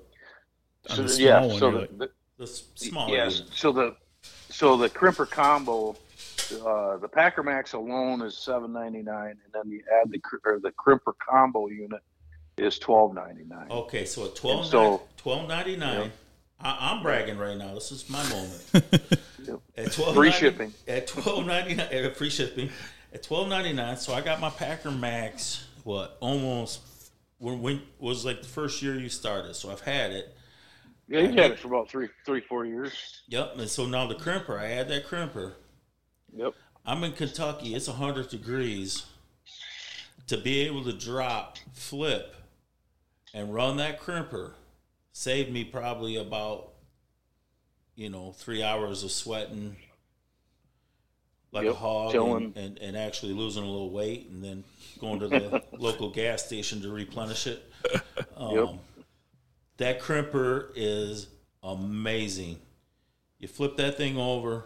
[0.89, 3.15] So, the small yeah, one, so the, like- the, the s- smaller.
[3.15, 3.53] yes, unit.
[3.55, 3.97] so the
[4.51, 5.97] so the crimper combo
[6.65, 10.59] uh, the Packer Max alone is seven ninety nine, and then you add the or
[10.61, 12.01] the crimper combo unit
[12.57, 13.71] is twelve ninety nine.
[13.71, 16.03] Okay, so twelve so- twelve ninety nine.
[16.05, 16.13] Yep.
[16.61, 17.75] I, I'm bragging right now.
[17.75, 18.65] This is my moment.
[19.77, 20.73] At twelve Free shipping.
[20.87, 21.89] At twelve ninety nine.
[21.93, 22.71] At free shipping.
[23.13, 23.97] At twelve ninety nine.
[23.97, 25.65] So I got my PackerMaxx.
[25.85, 26.81] What almost
[27.39, 29.55] when, when was like the first year you started.
[29.55, 30.37] So I've had it.
[31.07, 33.23] Yeah, you've had it for about three, three, four years.
[33.29, 33.55] Yep.
[33.59, 34.59] And so now the crimper.
[34.59, 35.55] I had that crimper.
[36.35, 36.55] Yep.
[36.85, 37.75] I'm in Kentucky.
[37.75, 39.07] It's hundred degrees.
[40.27, 42.35] To be able to drop, flip,
[43.33, 44.53] and run that crimper
[45.19, 46.75] saved me probably about
[47.97, 49.75] you know, three hours of sweating
[51.51, 54.63] like a hog and, and, and actually losing a little weight and then
[55.01, 57.63] going to the local gas station to replenish it.
[58.37, 58.69] Um, Yep.
[59.79, 61.27] That crimper is
[61.65, 62.61] amazing.
[63.41, 64.65] You flip that thing over,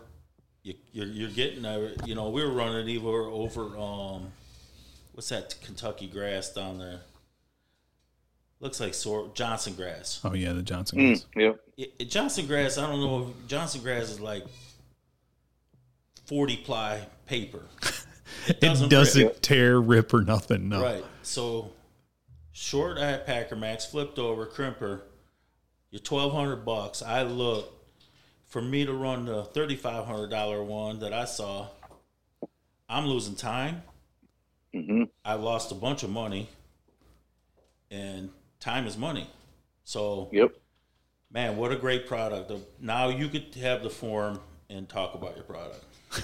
[0.62, 4.26] you, you're, you're getting, a, you know, we were running it over, over um,
[5.12, 7.00] what's that Kentucky grass down there?
[8.62, 10.20] Looks like sor- Johnson grass.
[10.25, 10.98] Oh yeah, the Johnson.
[10.98, 11.27] Mm, guys.
[11.37, 11.61] yep.
[11.77, 14.44] It, it- Johnson grass, I don't know if Johnson grass is like
[16.27, 17.62] 40 ply paper.
[18.48, 19.40] It doesn't doesn't, rip.
[19.42, 20.68] tear, rip, or nothing.
[20.70, 20.83] No.
[20.83, 21.05] Right.
[21.22, 21.70] So
[22.53, 25.03] short I had PackerMaxx flipped over crimper.
[25.90, 27.03] You're twelve hundred bucks.
[27.03, 27.72] I looked
[28.48, 31.68] for me to run the thirty five hundred dollar one that I saw.
[32.88, 33.83] I'm losing time.
[34.75, 36.48] hmm I lost a bunch of money,
[37.92, 38.31] and
[38.62, 39.29] time is money.
[39.85, 40.55] So Yep.
[41.31, 42.53] man, what a great product!
[42.81, 45.85] Now you could have the forum and talk about your product.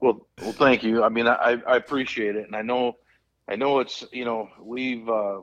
[0.00, 1.02] Well, well, thank you.
[1.02, 2.98] I mean, I, I appreciate it, and I know,
[3.48, 5.40] I know it's you know we've uh,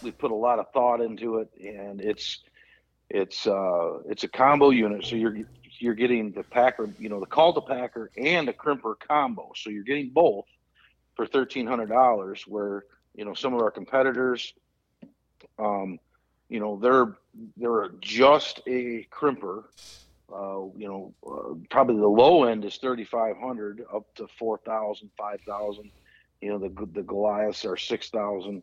[0.00, 2.38] we've put a lot of thought into it, and it's
[3.10, 5.36] it's uh, it's a combo unit, so you're
[5.80, 10.10] you're getting the packer, you know, the cultipacker and the crimper combo, so you're getting
[10.10, 10.44] both
[11.16, 12.44] for thirteen hundred dollars.
[12.46, 12.84] Where
[13.16, 14.54] you know some of our competitors,
[15.58, 15.98] um,
[16.48, 17.16] you know, they're
[17.56, 19.64] they're just a crimper
[20.32, 25.90] uh, you know, uh, probably the low end is 3,500 up to 4,000, 5,000.
[26.40, 28.62] You know, the the Goliaths are 6,000,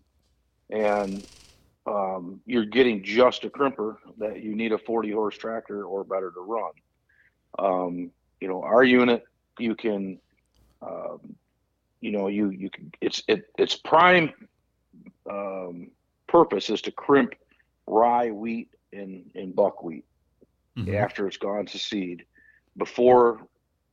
[0.70, 1.26] and
[1.88, 6.32] um, you're getting just a crimper that you need a 40 horse tractor or better
[6.32, 6.72] to run.
[7.58, 9.24] Um, you know, our unit,
[9.58, 10.20] you can,
[10.82, 11.36] um,
[12.02, 12.92] you know, you you can.
[13.02, 14.32] It's it its prime
[15.30, 15.90] um,
[16.34, 17.34] purpose is to crimp
[17.88, 20.06] rye, wheat, and and buckwheat
[20.78, 21.06] Mhm.
[21.06, 22.26] after it's gone to seed
[22.78, 23.48] before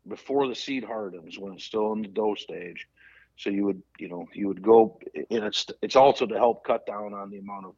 [0.09, 2.87] before the seed hardens when it's still in the dough stage
[3.37, 4.99] so you would you know you would go
[5.31, 7.75] and it's it's also to help cut down on the amount of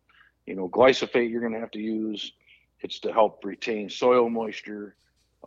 [0.47, 2.33] you know glyphosate you're going to have to use.
[2.85, 4.97] It's to help retain soil moisture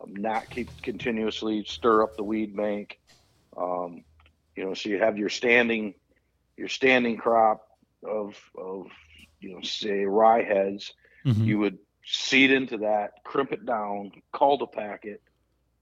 [0.00, 2.98] um, not keep continuously stir up the weed bank.
[3.56, 4.04] Um,
[4.56, 5.94] you know so you have your standing
[6.56, 7.62] your standing crop
[8.04, 8.86] of of
[9.40, 10.92] you know say rye heads
[11.24, 11.44] Mhm.
[11.46, 15.20] you would seed into that, crimp it down, cultipack it,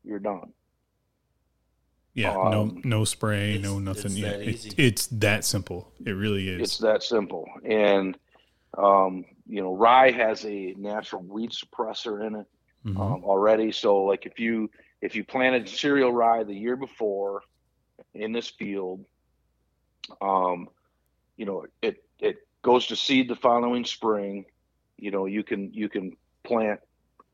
[0.04, 0.52] you're done.
[2.14, 2.32] Yeah.
[2.32, 2.62] no.
[2.62, 3.58] um, No spray.
[3.58, 4.06] No nothing.
[4.12, 4.28] it's yeah.
[4.30, 5.92] that it- it's that simple.
[6.04, 6.60] It really is.
[6.62, 7.44] It's that simple.
[7.64, 8.16] And
[8.78, 12.46] um, you know, rye has a natural weed suppressor in it
[12.86, 12.98] Mhm.
[13.00, 13.70] um, already.
[13.72, 14.70] So like if you
[15.02, 17.42] if you planted cereal rye the year before
[18.14, 19.04] in this field,
[20.20, 20.68] um,
[21.36, 24.46] you know, it it goes to seed the following spring.
[24.96, 26.80] You know, you can you can plant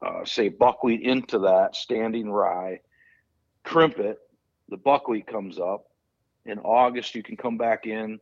[0.04, 2.80] uh, say buckwheat into that standing rye,
[3.64, 4.18] crimp it.
[4.68, 5.86] The buckwheat comes up
[6.44, 7.14] in August.
[7.14, 8.20] You can come back in,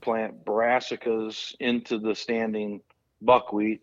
[0.00, 2.80] plant brassicas into the standing
[3.22, 3.82] buckwheat,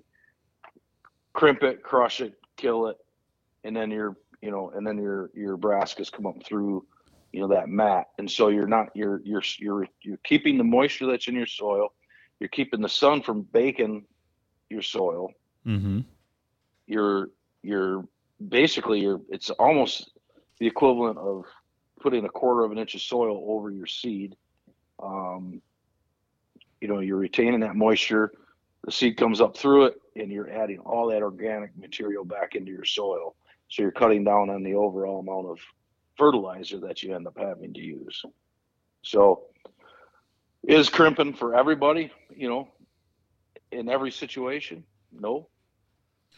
[1.34, 2.98] crimp it, crush it, kill it,
[3.64, 6.86] and then your you know, and then your your brassicas come up through
[7.32, 11.08] you know that mat, and so you're not you're you're you're you're keeping the moisture
[11.08, 11.94] that's in your soil.
[12.40, 14.06] You're keeping the sun from baking
[14.70, 15.32] your soil.
[15.66, 16.06] Mhm.
[16.86, 17.30] you're
[17.64, 18.08] you're
[18.48, 20.12] basically you're it's almost
[20.60, 21.44] the equivalent of
[22.00, 24.38] putting a quarter of an inch of soil over your seed.
[25.02, 25.62] Um,
[26.80, 28.32] you know you're retaining that moisture.
[28.86, 32.72] The seed comes up through it and you're adding all that organic material back into
[32.72, 33.36] your soil.
[33.68, 35.60] So you're cutting down on the overall amount of
[36.18, 38.24] fertilizer that you end up having to use.
[39.02, 39.44] So
[40.68, 42.68] is crimping for everybody you know
[43.72, 45.48] in every situation no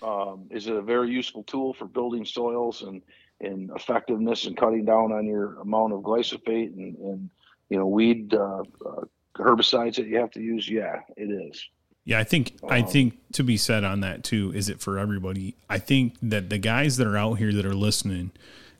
[0.02, 3.02] um, is it a very useful tool for building soils and,
[3.42, 7.30] and effectiveness and cutting down on your amount of glyphosate and, and
[7.70, 9.02] you know weed uh, uh,
[9.36, 10.68] herbicides that you have to use?
[10.70, 11.68] Yeah, it is.
[12.06, 14.52] Yeah, I think I Um, think to be said on that too.
[14.56, 15.56] Is it for everybody?
[15.70, 18.32] I think that the guys that are out here that are listening,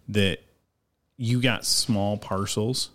[0.08, 0.40] that
[1.18, 2.92] you got small parcels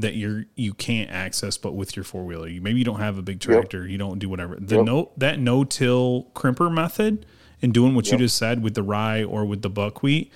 [0.00, 3.18] that you're you can't access, but with your four wheeler, you maybe you don't have
[3.18, 4.56] a big tractor, you don't do whatever.
[4.56, 4.84] The Yep.
[4.84, 7.26] no that no till crimper method
[7.62, 10.32] and doing what you just said with the rye or with the buckwheat.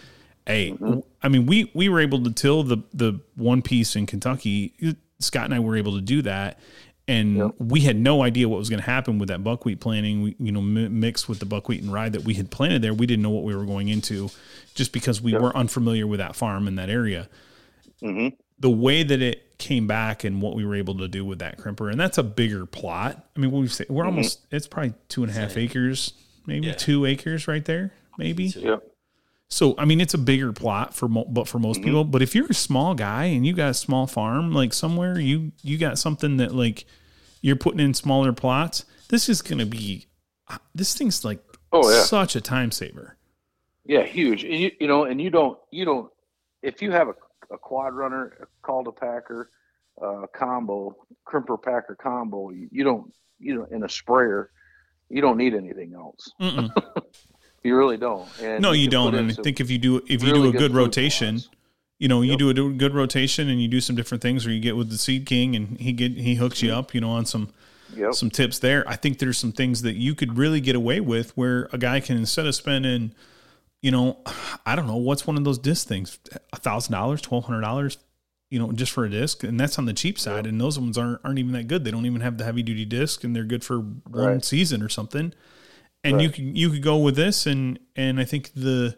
[0.46, 1.00] Hey, Mm-hmm.
[1.22, 4.74] I mean, we we were able to till the the one piece in Kentucky.
[5.20, 6.58] Scott and I were able to do that,
[7.08, 7.50] and Yep.
[7.58, 10.22] we had no idea what was going to happen with that buckwheat planting.
[10.22, 12.92] We, you know, mi- mixed with the buckwheat and rye that we had planted there,
[12.92, 14.28] we didn't know what we were going into,
[14.74, 15.40] just because we Yep.
[15.40, 17.28] were unfamiliar with that farm in that area.
[18.02, 21.38] hmm The way that it came back and what we were able to do with
[21.38, 23.24] that crimper, and that's a bigger plot.
[23.36, 25.64] I mean, we've say, we're almost it's probably two and a half Same.
[25.64, 26.12] acres,
[26.46, 26.74] maybe Yeah.
[26.74, 28.44] two acres right there, maybe.
[28.46, 28.82] Yep.
[29.48, 31.84] So I mean, it's a bigger plot for mo- but for most Mhm.
[31.84, 32.04] people.
[32.04, 35.52] But if you're a small guy and you got a small farm, like somewhere you
[35.62, 36.84] you got something that like
[37.40, 40.06] you're putting in smaller plots, this is gonna be
[40.74, 41.38] this thing's like
[41.72, 43.16] Oh yeah, such a time saver.
[43.84, 44.42] yeah, huge.
[44.44, 46.10] And you you know, and you don't you don't
[46.62, 47.14] if you have a,
[47.52, 49.46] a quad runner, called a cultipacker,
[50.02, 54.50] uh, combo, crimper packer combo, you, you don't you know in a sprayer,
[55.08, 56.30] you don't need anything else.
[57.62, 58.28] You really don't.
[58.42, 59.14] And no, you can don't.
[59.14, 61.40] And I think if you do if you really do a good food rotation,
[61.98, 62.38] you know, you Yep.
[62.38, 64.98] do a good rotation and you do some different things, or you get with the
[64.98, 66.66] Seed King and he get he hooks Mm-hmm.
[66.66, 67.48] you up, you know, on some
[67.96, 68.12] Yep.
[68.14, 68.86] some tips there.
[68.86, 72.00] I think there's some things that you could really get away with where a guy
[72.00, 73.12] can instead of spending,
[73.84, 74.16] you know,
[74.66, 76.18] I don't know what's one of those disc things,
[76.52, 77.98] a thousand dollars, twelve hundred dollars,
[78.50, 80.46] you know, just for a disc, and that's on the cheap side.
[80.46, 81.84] And those ones aren't aren't even that good.
[81.84, 84.44] They don't even have the heavy duty disc, and they're good for one Right.
[84.44, 85.34] season or something.
[86.02, 88.96] And you can you could go with this, and and I think the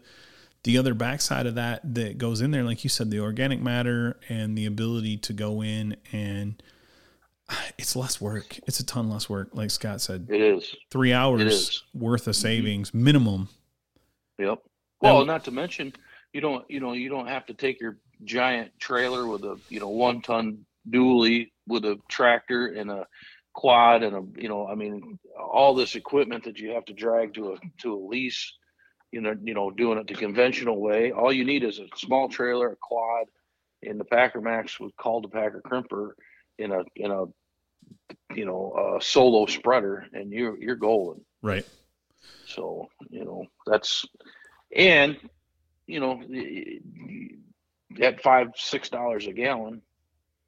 [0.63, 4.19] the other backside of that that goes in there, like you said, the organic matter
[4.29, 6.63] and the ability to go in and
[7.79, 8.59] it's less work.
[8.67, 10.29] It's a ton less work, like Scott said.
[10.29, 10.75] It is.
[10.91, 11.83] Three hours is.
[11.95, 12.43] worth of mm-hmm.
[12.43, 13.49] savings minimum.
[14.39, 14.59] Yep.
[15.01, 15.93] Well, not to mention,
[16.33, 19.81] you don't you know you don't have to take your giant trailer with a you
[19.81, 23.07] know one ton dually with a tractor and a
[23.53, 27.35] quad and a you know I mean all this equipment that you have to drag
[27.35, 28.53] to a to a lease.
[29.13, 31.13] You know, you know, doing it the conventional way.
[31.13, 33.29] All you need is a small trailer, a quad,
[33.83, 36.11] and the PackerMaxx with cultipacker Crimper
[36.59, 37.25] in a in a
[38.35, 41.25] you know a solo spreader, and you're you're golden.
[41.41, 41.65] Right.
[42.47, 44.05] So, you know, that's,
[44.75, 45.17] and,
[45.87, 47.29] you know, y- y-
[48.07, 49.83] at five, six dollars a gallon,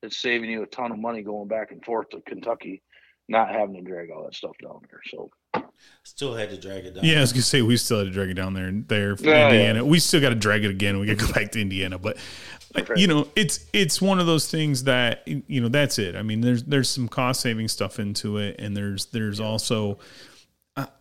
[0.03, 2.83] it's saving you a ton of money going back and forth to Kentucky,
[3.29, 5.01] not having to drag all that stuff down there.
[5.11, 5.31] So,
[6.03, 7.05] Still had to drag it down.
[7.05, 9.25] Yeah, I was gonna say we still had to drag it down there there for
[9.25, 9.85] Yeah, Indiana.
[9.85, 10.99] We still got to drag it again.
[10.99, 12.17] We got to go back to Indiana, but
[12.97, 16.17] you know, it's it's one of those things that you know that's it.
[16.17, 19.97] I mean, there's there's some cost saving stuff into it, and there's there's also uh,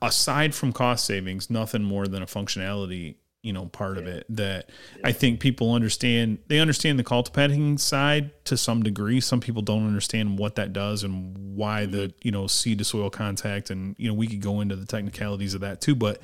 [0.01, 4.69] aside from cost savings, nothing more than a functionality you know part of it that
[5.05, 6.39] I think people understand.
[6.47, 9.21] They understand the cultivating side to some degree.
[9.21, 12.17] Some people don't understand what that does and why the mm-hmm.
[12.23, 15.53] you know seed to soil contact, and you know we could go into the technicalities
[15.53, 16.21] of that too, but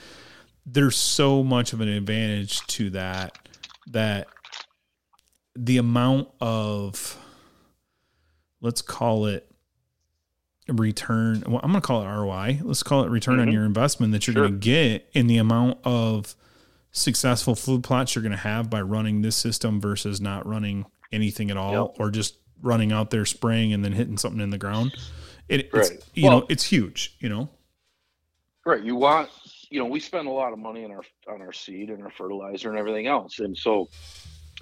[0.65, 3.37] there's so much of an advantage to that
[3.87, 4.27] that
[5.55, 7.17] the amount of
[8.59, 9.49] let's call it
[10.69, 13.53] return well, i'm going to call it roi let's call it return on Mhm.
[13.53, 14.43] your investment that you're Sure.
[14.47, 16.35] going to get in the amount of
[16.91, 21.51] successful food plots you're going to have by running this system versus not running anything
[21.51, 21.99] at all Yep.
[21.99, 24.95] or just running out there spraying and then hitting something in the ground
[25.49, 25.99] it, it's Right.
[26.13, 27.49] you know it's huge you know
[28.65, 28.81] right.
[28.81, 29.29] You want,
[29.69, 32.09] you know, we spend a lot of money on our, on our seed and our
[32.11, 33.39] fertilizer and everything else.
[33.39, 33.89] And so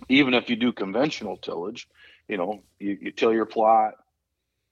[0.09, 1.87] even if you do conventional tillage,
[2.27, 3.93] you know, you, you till your plot,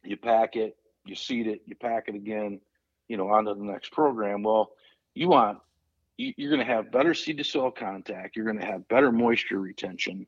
[0.04, 0.78] you pack it,
[1.10, 2.62] you seed it, you pack it again,
[3.10, 4.44] you know, onto the next program.
[4.44, 4.72] Well,
[5.16, 5.60] you want,
[6.18, 8.36] you, you're going to have better seed to soil contact.
[8.36, 10.28] You're going to have better moisture retention,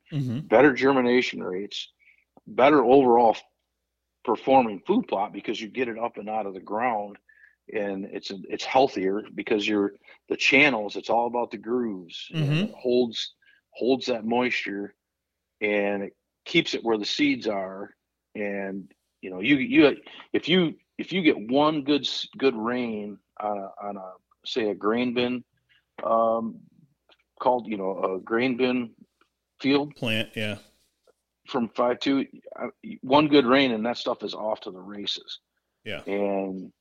[0.49, 1.89] better germination rates,
[2.47, 3.37] better overall
[4.23, 7.17] performing food plot because you get it up and out of the ground
[7.73, 9.93] and it's it's healthier because you're
[10.29, 12.69] the channels it's all about the grooves Mhm.
[12.69, 13.33] it holds
[13.71, 14.95] holds that moisture
[15.61, 16.15] and it
[16.45, 17.95] keeps it where the seeds are
[18.35, 19.97] and you know you you
[20.33, 22.07] if you if you get one good
[22.37, 24.11] good rain on a on a
[24.45, 25.43] say a grain bin
[26.03, 26.59] um
[27.39, 28.91] called you know a grain bin
[29.59, 30.57] field plant yeah.
[31.47, 32.25] from five two
[32.59, 32.67] uh,
[33.01, 35.39] one good rain and that stuff is off to the races.
[35.83, 36.01] Yeah.
[36.05, 36.71] and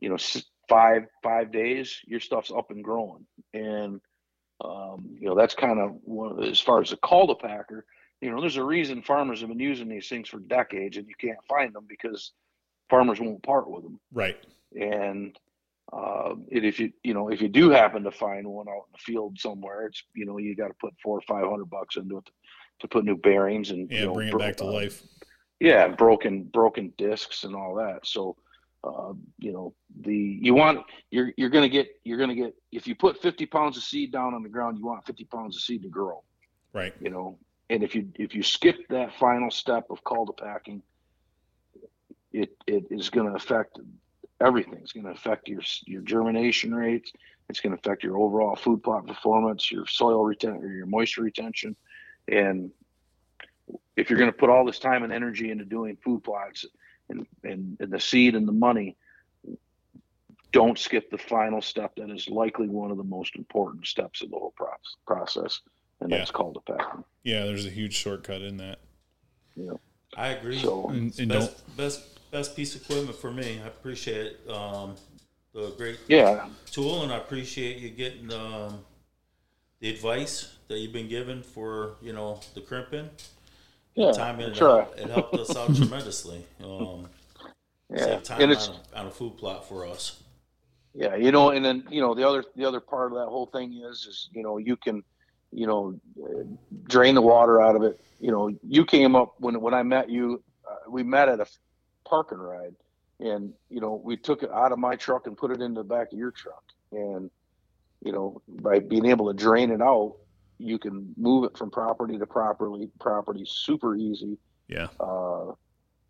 [0.00, 0.18] you know
[0.68, 3.26] five five days your stuff's up and growing.
[3.54, 4.00] And
[4.62, 7.82] um, you know that's kind of one of the, as far as the cultipacker
[8.20, 11.14] you know there's a reason farmers have been using these things for decades and you
[11.18, 12.32] can't find them because
[12.88, 13.98] farmers won't part with them.
[14.12, 14.36] Right.
[14.78, 15.38] And
[15.92, 18.92] uh, it, if you you know if you do happen to find one out in
[18.92, 21.96] the field somewhere it's you know you got to put four or five hundred bucks
[21.96, 22.32] into it to,
[22.80, 25.02] to put new bearings and yeah you know, bring it bro- back to uh, life.
[25.58, 28.06] yeah broken broken discs and all that.
[28.06, 28.36] So
[28.84, 32.94] uh, you know the you want you're you're gonna get you're gonna get if you
[32.94, 35.82] put 50 pounds of seed down on the ground you want 50 pounds of seed
[35.82, 36.22] to grow.
[36.72, 36.94] Right.
[37.00, 37.36] You know
[37.70, 40.82] and if you if you skip that final step of cultipacking
[42.32, 43.78] it it is going to affect
[44.40, 44.78] everything.
[44.82, 47.12] It's going to affect your your germination rates.
[47.48, 51.76] It's going to affect your overall food plot performance your soil retention your moisture retention.
[52.28, 52.70] And
[53.96, 56.64] if you're going to put all this time and energy into doing food plots
[57.08, 58.96] and, and, and the seed and the money
[60.52, 61.94] don't skip the final step.
[61.96, 64.54] That is likely one of the most important steps of the whole
[65.06, 65.60] process
[66.00, 66.18] and Yeah.
[66.18, 67.04] that's cultipacking.
[67.22, 68.78] Yeah, there's a huge shortcut in that.
[69.56, 69.80] You know,
[70.16, 70.58] I agree.
[70.58, 73.60] so And, and best, best best piece of equipment for me.
[73.62, 74.50] I appreciate it.
[74.50, 74.94] Um,
[75.52, 78.78] the great yeah, tool, and I appreciate you getting um,
[79.80, 83.10] the advice that you've been given for you know the crimping.
[83.96, 84.82] yeah, Time it, try.
[84.82, 86.44] helped, it helped us out tremendously.
[86.64, 87.08] Um,
[87.90, 88.58] Yeah, Save time and on
[88.94, 90.22] a, on a food plot for us.
[90.94, 93.46] Yeah, you know, and then you know the other the other part of that whole
[93.46, 95.02] thing is is you know you can,
[95.52, 95.98] you know,
[96.84, 98.00] drain the water out of it.
[98.20, 101.46] You know, you came up when when I met you, uh, we met at a
[102.08, 102.74] parking ride,
[103.18, 105.84] and you know we took it out of my truck and put it in the
[105.84, 107.30] back of your truck, and
[108.04, 110.16] you know by being able to drain it out,
[110.58, 114.38] you can move it from property to property property super easy
[114.68, 114.88] Yeah.
[115.00, 115.52] uh,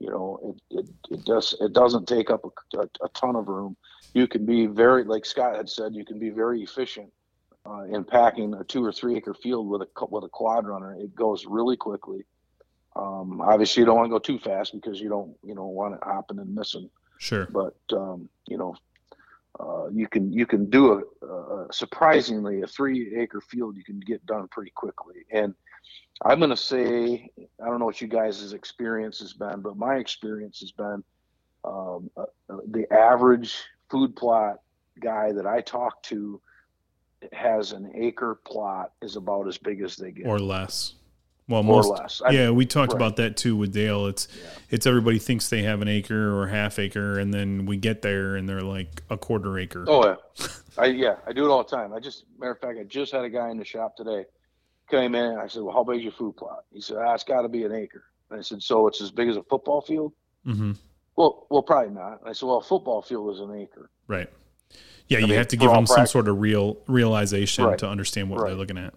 [0.00, 3.48] you know, it, it, it does it doesn't take up a, a, a ton of
[3.48, 3.76] room.
[4.14, 7.12] You can be very, like Scott had said, you can be very efficient
[7.66, 10.94] uh, in packing a two or three acre field with a with a quad runner.
[10.94, 12.24] It goes really quickly.
[12.96, 15.94] Um, obviously, you don't want to go too fast because you don't you don't want
[15.94, 16.90] it hopping and missing.
[17.18, 17.46] Sure.
[17.50, 18.74] But um, you know,
[19.58, 24.00] uh, you can you can do a, a surprisingly a three acre field you can
[24.00, 25.26] get done pretty quickly.
[25.30, 25.54] And
[26.22, 27.30] I'm going to say
[27.62, 31.04] I don't know what you guys' experience has been, but my experience has been
[31.64, 33.56] um, uh, uh, the average
[33.90, 34.60] food plot
[34.98, 36.40] guy that I talk to
[37.32, 40.94] has an acre plot is about as big as they get, Or less.
[41.48, 41.90] Well, or most.
[41.90, 42.22] less.
[42.24, 42.98] I- yeah, we talked right.
[42.98, 44.06] about that too with Dale.
[44.06, 44.48] It's Yeah.
[44.70, 48.36] it's everybody thinks they have an acre or half acre, and then we get there
[48.36, 49.84] and they're like a quarter acre.
[49.88, 50.46] Oh yeah,
[50.78, 51.92] I yeah I do it all the time.
[51.92, 54.26] I just matter of fact, I just had a guy in the shop today
[54.88, 55.24] came in.
[55.24, 57.42] and I said, "Well, how big is your food plot?" He said, ah, "It's got
[57.42, 60.12] to be an acre." And I said, "So it's as big as a football field?"
[60.46, 60.72] Mm-hmm.
[61.16, 62.20] Well, well, probably not.
[62.24, 64.30] I said, "Well, a football field is an acre." Right.
[65.10, 67.78] Yeah, I you mean, have to give them some sort of real realization Right.
[67.80, 68.48] to understand what Right.
[68.50, 68.94] they're looking at.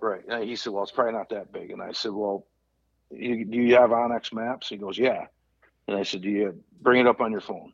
[0.00, 0.22] Right.
[0.28, 2.44] And he said, "Well, it's probably not that big." And I said, "Well,
[3.10, 5.26] you, do you have onX maps?" He goes, "Yeah."
[5.86, 7.72] And I said, "Do you bring it up on your phone?"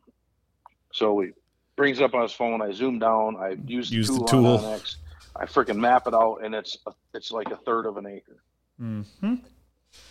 [0.93, 1.31] So he
[1.75, 2.61] brings it up on his phone.
[2.61, 3.35] I zoom down.
[3.37, 4.45] I use the Use the tool, tool.
[4.57, 4.95] on onX.
[5.35, 8.37] I freaking map it out, and it's a, it's like a third of an acre.
[8.77, 9.01] hmm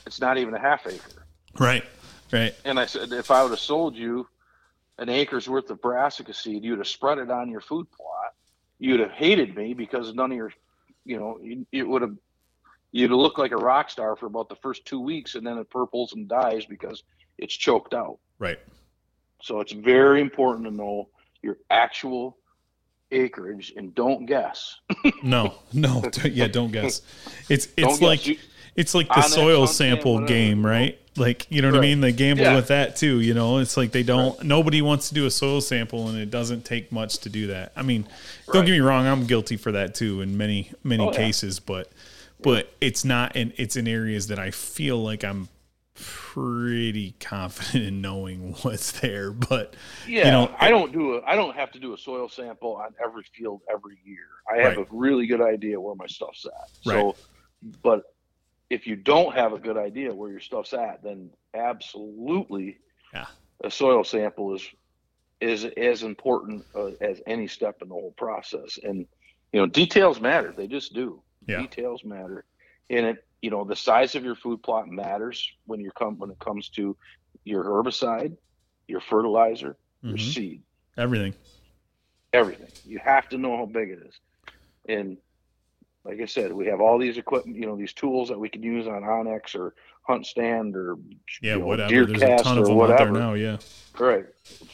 [0.06, 1.24] It's not even a half acre.
[1.58, 1.84] Right.
[2.32, 2.54] Right.
[2.64, 4.26] And I said, if I would have sold you
[4.98, 8.34] an acre's worth of brassica seed, you'd have spread it on your food plot.
[8.78, 10.52] You'd have hated me because none of your,
[11.04, 12.16] you know, you- it would have,
[12.92, 15.68] you'd look like a rock star for about the first two weeks, and then it
[15.70, 17.02] purples and dies because
[17.38, 18.18] it's choked out.
[18.38, 18.58] Right.
[19.42, 21.08] So it's very important to know
[21.42, 22.36] your actual
[23.10, 24.76] acreage and don't guess.
[25.22, 25.54] No.
[25.72, 26.02] No.
[26.24, 26.46] yeah.
[26.48, 27.02] Don't guess.
[27.48, 28.02] It's Don't it's guess.
[28.02, 28.38] like You-
[28.76, 30.98] it's like the soil sample game, right?
[31.16, 32.00] Like you know what I mean?
[32.00, 32.56] They gamble Yeah.
[32.56, 33.20] with that too.
[33.20, 34.42] You know, it's like they don't.
[34.42, 37.72] Nobody wants to do a soil sample, and it doesn't take much to do that.
[37.76, 38.06] I mean,
[38.52, 39.06] don't get me wrong.
[39.06, 41.16] I'm guilty for that too in many many Oh, yeah.
[41.16, 41.90] cases, but
[42.42, 43.36] but it's not.
[43.36, 45.48] in it's in areas that I feel like I'm
[45.94, 49.30] pretty confident in knowing what's there.
[49.30, 49.74] But
[50.08, 51.22] Yeah, you know, I don't do a.
[51.22, 54.26] I don't have to do a soil sample on every field every year.
[54.52, 54.86] I have Right.
[54.86, 56.52] a really good idea where my stuff's at.
[56.92, 57.00] Right.
[57.00, 57.16] So,
[57.82, 58.02] but
[58.70, 62.78] if you don't have a good idea where your stuff's at, then absolutely,
[63.12, 63.26] Yeah.
[63.62, 64.68] a soil sample is
[65.40, 68.78] is as important uh, as any step in the whole process.
[68.82, 69.06] And
[69.52, 70.52] you know, details matter.
[70.56, 71.22] They just do.
[71.46, 71.60] Yeah.
[71.60, 72.44] Details matter,
[72.90, 73.16] and it.
[73.42, 76.70] You know, the size of your food plot matters when you come when it comes
[76.70, 76.96] to
[77.44, 78.34] your herbicide,
[78.88, 80.62] your fertilizer, your mhm, seed,
[80.96, 81.34] everything.
[82.32, 82.70] everything.
[82.86, 84.18] You have to know how big it is.
[84.88, 85.18] And
[86.04, 88.62] like I said, we have all these equipment, you know, these tools that we can
[88.62, 89.74] use on onX or
[90.08, 90.98] HuntStand or
[91.40, 92.04] Yeah, you know, whatever.
[92.04, 93.18] There's a ton of or them out there whatever.
[93.18, 93.34] now.
[93.34, 93.56] Yeah.
[93.98, 94.26] Right.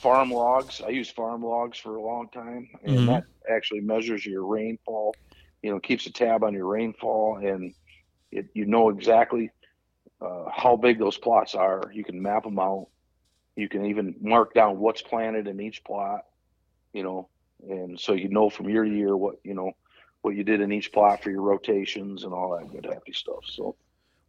[0.03, 0.85] FarmLogs.
[0.85, 3.07] I use FarmLogs for a long time, and Mhm.
[3.07, 5.15] that actually measures your rainfall.
[5.63, 7.75] You know, keeps a tab on your rainfall, and
[8.33, 9.51] it, you know exactly
[10.21, 11.91] uh, how big those plots are.
[11.93, 12.89] You can map them out.
[13.57, 16.21] You can even mark down what's planted in each plot.
[16.93, 17.29] You know,
[17.69, 19.73] and so you know from year to year what you know
[20.23, 23.45] what you did in each plot for your rotations and all that good happy stuff.
[23.47, 23.75] So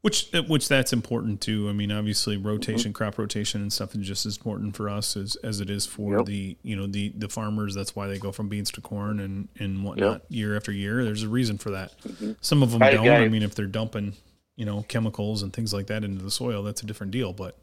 [0.01, 1.69] Which which that's important too.
[1.69, 2.47] I mean, obviously, Mm-hmm.
[2.47, 5.85] rotation, crop rotation, and stuff is just as important for us as, as it is
[5.85, 6.25] for Yep.
[6.25, 7.75] the you know the the farmers.
[7.75, 11.03] That's why they go from beans to corn and and whatnot year after year.
[11.03, 11.93] There's a reason for that.
[12.41, 12.83] Some of them Mm-hmm.
[12.83, 13.05] I don't.
[13.05, 14.13] guy- I mean, if they're dumping
[14.55, 17.33] you know chemicals and things like that into the soil, that's a different deal.
[17.33, 17.57] But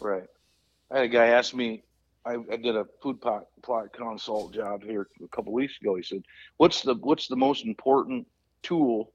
[0.00, 0.24] Right.
[0.90, 1.82] I had a guy ask me.
[2.24, 5.94] I, I did a food plot, plot consult job here a couple weeks ago.
[5.96, 6.22] He said,
[6.56, 8.26] "What's the what's the most important
[8.62, 9.12] tool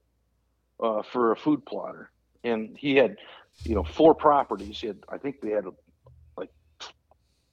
[0.82, 2.10] uh, for a food plotter?"
[2.42, 3.16] And he had,
[3.62, 4.80] you know, four properties.
[4.80, 5.64] He had, I think they had
[6.36, 6.50] like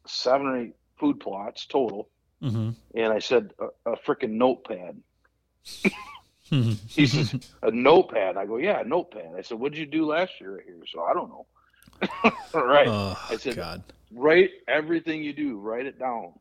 [0.08, 2.10] seven or eight food plots total.
[2.42, 2.72] mm-hmm.
[2.96, 4.98] And I said, "A, a freaking notepad."
[6.44, 10.06] he says, "A notepad." I go, "Yeah, a notepad." I said, "What did you do
[10.06, 11.46] last year right here?" So I don't know.
[12.54, 12.88] right.
[12.88, 13.84] Oh I said, God.
[14.14, 15.58] Write everything you do.
[15.60, 16.34] Write it down.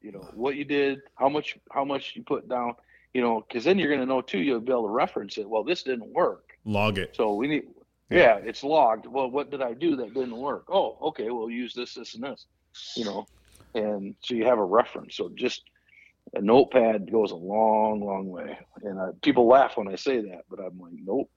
[0.00, 2.74] You know what you did, how much, how much you put down.
[3.14, 4.38] You know, because then you're going to know too.
[4.38, 5.48] You'll be able to reference it.
[5.48, 7.16] Well, this didn't work, Log it.
[7.16, 7.64] so we need.
[8.10, 8.18] Yeah.
[8.18, 9.06] Yeah, it's logged.
[9.06, 10.64] Well, what did I do that didn't work?
[10.68, 11.30] Oh, okay.
[11.30, 12.46] We'll use this, this, and this.
[12.96, 13.26] You know,
[13.74, 15.16] and so you have a reference.
[15.16, 15.62] So just
[16.34, 18.58] a notepad goes a long, long way.
[18.82, 21.30] And uh, people laugh when I say that, but I'm like, nope.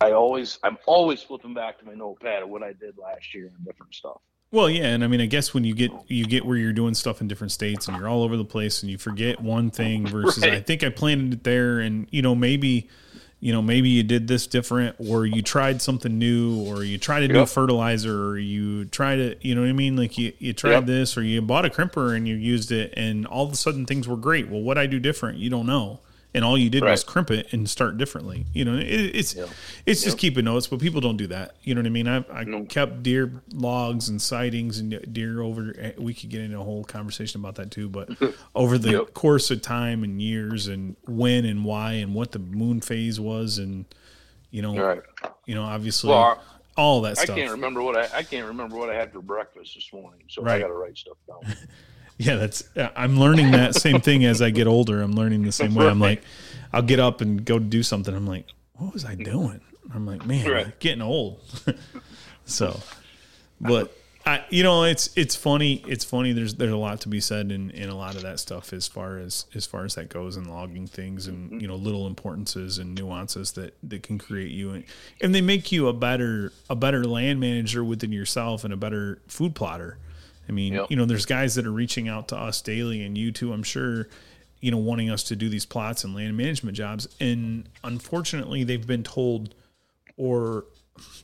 [0.00, 3.50] I always, I'm always flipping back to my notepad of what I did last year
[3.54, 4.20] and different stuff.
[4.52, 6.92] Well, yeah, and I mean, I guess when you get you get where you're doing
[6.94, 10.06] stuff in different states and you're all over the place and you forget one thing
[10.10, 10.54] versus Right.
[10.54, 12.88] I think I planted it there and you know maybe
[13.40, 17.22] you know maybe you did this different or you tried something new or you tried
[17.22, 17.48] a new Yep.
[17.48, 20.84] fertilizer or you tried to you know what I mean like you you tried Yep.
[20.86, 23.86] this or you bought a crimper and you used it and all of a sudden
[23.86, 24.50] things were great.
[24.50, 26.00] Well, what I do different, you don't know.
[26.34, 28.46] And all you did was crimp it and start differently.
[28.54, 29.48] You know, it, it's Yep.
[29.84, 31.56] it's just keeping notes, but people don't do that.
[31.62, 32.08] You know what I mean?
[32.08, 32.64] I, I No.
[32.64, 35.74] kept deer logs and sightings and deer over.
[35.78, 38.08] eh, We could get into a whole conversation about that too, but
[38.54, 39.12] over the Yep.
[39.14, 43.58] course of time and years and when and why and what the moon phase was
[43.58, 43.84] and
[44.50, 45.02] you know, right.
[45.46, 46.42] you know, obviously Well,
[46.78, 47.36] all that I stuff.
[47.36, 50.22] can't remember what I, I can't remember what I had for breakfast this morning.
[50.28, 51.54] So I got to write stuff down.
[52.18, 52.64] Yeah, that's.
[52.76, 55.02] Uh, I'm learning that same thing as I get older.
[55.02, 55.86] I'm learning the same way.
[55.86, 56.22] I'm like,
[56.72, 58.14] I'll get up and go do something.
[58.14, 59.60] I'm like, what was I doing?
[59.94, 60.78] I'm like, man, Right.
[60.78, 61.40] Getting old.
[62.44, 62.80] so,
[63.60, 63.94] but
[64.24, 65.82] I, you know, it's it's funny.
[65.88, 66.32] It's funny.
[66.32, 68.86] There's there's a lot to be said in, in a lot of that stuff as
[68.86, 71.60] far as as far as that goes and logging things and mm-hmm.
[71.60, 74.84] you know little importances and nuances that that can create you and,
[75.20, 79.20] and they make you a better a better land manager within yourself and a better
[79.26, 79.98] food plotter.
[80.48, 80.86] I mean, Yep.
[80.90, 83.62] you know, there's guys that are reaching out to us daily and you too, I'm
[83.62, 84.08] sure,
[84.60, 87.08] you know, wanting us to do these plots and land management jobs.
[87.20, 89.54] And unfortunately, they've been told
[90.16, 90.64] or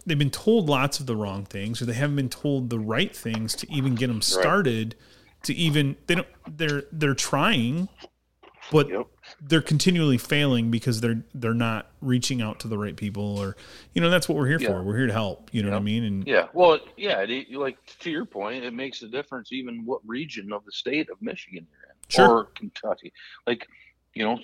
[0.06, 3.14] they've been told lots of the wrong things or they haven't been told the right
[3.14, 4.94] things to even get them started
[5.42, 7.88] to even they don't they're they're trying
[8.70, 9.06] but Yep.
[9.40, 13.56] they're continually failing because they're they're not reaching out to the right people or
[13.94, 14.68] you know that's what we're here Yeah.
[14.68, 16.48] for we're here to help you know what i mean and Yeah.
[16.52, 17.20] Well, yeah.
[17.28, 21.08] It, like to your point, it makes a difference even what region of the state
[21.10, 22.28] of Michigan you're in, Sure.
[22.38, 23.12] or Kentucky.
[23.46, 23.66] Like,
[24.14, 24.38] you know,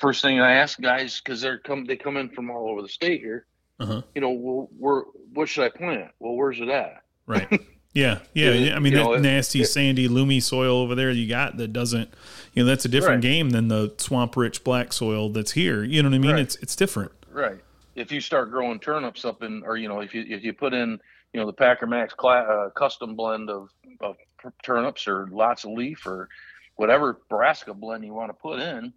[0.00, 2.88] first thing I ask guys because they're come they come in from all over the
[2.88, 3.46] state here.
[3.80, 4.02] Uh-huh.
[4.14, 5.02] You know, well, where
[5.34, 6.10] what should I plant?
[6.20, 7.02] Well, where's it at?
[7.26, 7.48] Right.
[7.94, 8.20] Yeah.
[8.32, 8.52] Yeah.
[8.52, 8.74] Yeah.
[8.74, 11.74] I mean, you that know, nasty, it- sandy, loomy soil over there you got that
[11.74, 12.08] doesn't,
[12.52, 13.30] you know, that's a different Right.
[13.30, 15.82] game than the swamp rich black soil that's here.
[15.84, 16.32] You know what I mean?
[16.32, 16.40] Right.
[16.40, 17.12] It's, it's different.
[17.30, 17.60] Right.
[17.94, 20.72] If you start growing turnips up in, or you know, if you if you put
[20.72, 20.98] in,
[21.32, 23.68] you know, the PackerMaxx cla- uh, custom blend of
[24.00, 24.16] of
[24.62, 26.28] turnips or lots of leaf or
[26.76, 28.92] whatever brassica blend you want to put in,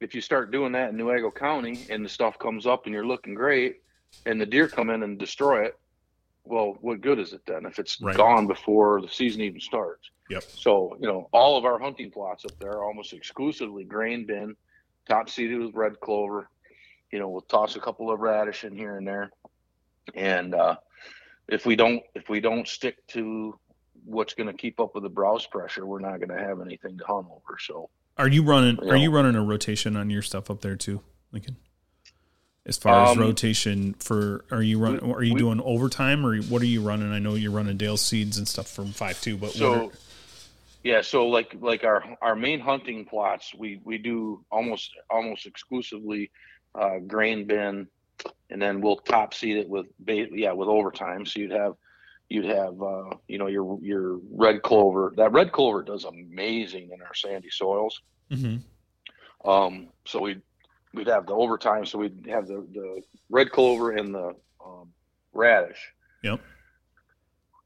[0.00, 2.92] if you start doing that in New Newaygo County and the stuff comes up and
[2.94, 3.80] you're looking great,
[4.26, 5.78] and the deer come in and destroy it,
[6.44, 8.16] well, what good is it then if it's Right.
[8.16, 10.10] gone before the season even starts?
[10.30, 10.42] Yep.
[10.42, 14.56] So you know, all of our hunting plots up there are almost exclusively grain bin,
[15.08, 16.48] top seeded with red clover.
[17.10, 19.30] You know, we'll toss a couple of radish in here and there,
[20.14, 20.76] and uh,
[21.48, 23.58] if we don't if we don't stick to
[24.04, 26.98] what's going to keep up with the browse pressure, we're not going to have anything
[26.98, 27.56] to hunt over.
[27.60, 30.74] So Are you running, You are you running a rotation on your stuff up there
[30.74, 31.56] too, Lincoln?
[32.64, 36.24] As far as Um, rotation for, are you running, we- are you we- doing overtime
[36.24, 37.10] or what are you running?
[37.10, 39.92] I know you're running Dale seeds and stuff from five two, but so are-
[40.84, 46.30] yeah, so like like our our main hunting plots, we we do almost almost exclusively
[46.76, 47.88] uh, grain bin,
[48.48, 51.26] and then we'll top seed it with yeah with overtime.
[51.26, 51.74] So you'd have
[52.30, 55.12] you'd have uh, you know your your red clover.
[55.16, 58.00] That red clover does amazing in our sandy soils.
[58.30, 58.60] Mhm.
[59.44, 60.42] Um, so we'd
[60.94, 61.86] we'd have the overtime.
[61.86, 64.34] So we'd have the the red clover and the
[64.64, 64.88] um,
[65.32, 65.78] radish.
[66.22, 66.40] Yep.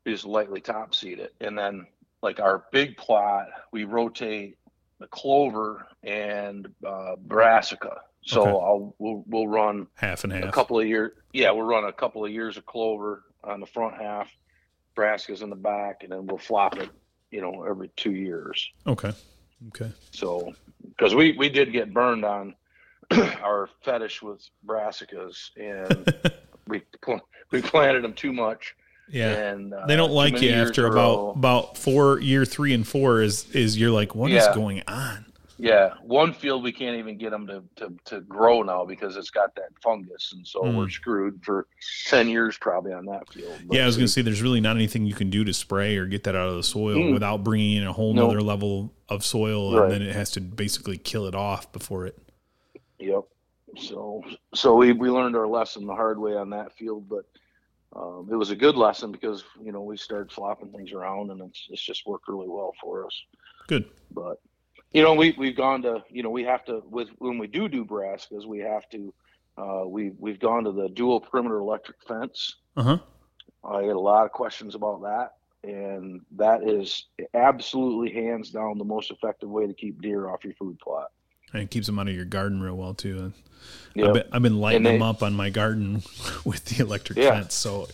[0.04, 1.86] We just lightly top seed it, and then
[2.22, 4.56] like our big plot, we rotate
[4.98, 8.00] the clover and uh, brassica.
[8.24, 8.50] So Okay.
[8.50, 10.44] I'll we'll, we'll run half and half.
[10.44, 11.12] a couple of years.
[11.32, 14.28] Yeah, we'll run a couple of years of clover on the front half,
[14.96, 16.90] brassicas in the back, and then we'll flop it.
[17.30, 18.68] You know, every two years.
[18.86, 19.12] Okay.
[19.68, 19.90] Okay.
[20.12, 20.54] So,
[20.88, 22.54] because we we did get burned on
[23.42, 26.14] our fetish with brassicas, and
[26.68, 27.20] we pl-
[27.52, 28.74] we planted them too much,
[29.10, 29.30] Yeah.
[29.30, 33.48] and uh, they don't like you after about about four year three and four is
[33.54, 34.54] is you're like what is Yeah.
[34.54, 35.24] going on
[35.58, 39.30] Yeah, one field we can't even get them to, to, to grow now because it's
[39.30, 40.76] got that fungus, and so Mm.
[40.76, 41.66] we're screwed for
[42.06, 43.56] ten years probably on that field.
[43.66, 45.96] But yeah i was gonna say there's really not anything you can do to spray
[45.96, 47.12] or get that out of the soil Mm.
[47.14, 48.28] without bringing in a whole Nope.
[48.32, 49.84] nother level of soil Right.
[49.84, 52.18] and then it has to basically kill it off before it
[52.98, 53.24] Yep.
[53.78, 54.22] So
[54.54, 57.24] so we we learned our lesson the hard way on that field, but
[57.94, 61.40] um, it was a good lesson because you know we started flopping things around and
[61.40, 63.22] it's it's just worked really well for us.
[63.66, 63.86] Good.
[64.12, 64.40] But
[64.92, 67.68] you know we we've gone to you know we have to with when we do
[67.68, 69.12] do brass because we have to
[69.58, 72.56] uh, we we've gone to the dual perimeter electric fence.
[72.76, 72.98] Uh huh.
[73.64, 75.36] I get a lot of questions about that,
[75.68, 80.54] and that is absolutely hands down the most effective way to keep deer off your
[80.54, 81.10] food plot.
[81.56, 83.32] And it keeps them out of your garden real well too.
[83.94, 84.06] Yep.
[84.08, 86.02] I've, been, I've been lighting And they- them up on my garden
[86.44, 87.30] with the electric Yeah.
[87.30, 87.54] fence.
[87.54, 87.88] So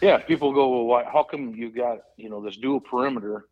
[0.00, 3.46] Yeah, people go, well, why, how come you got you know this dual perimeter?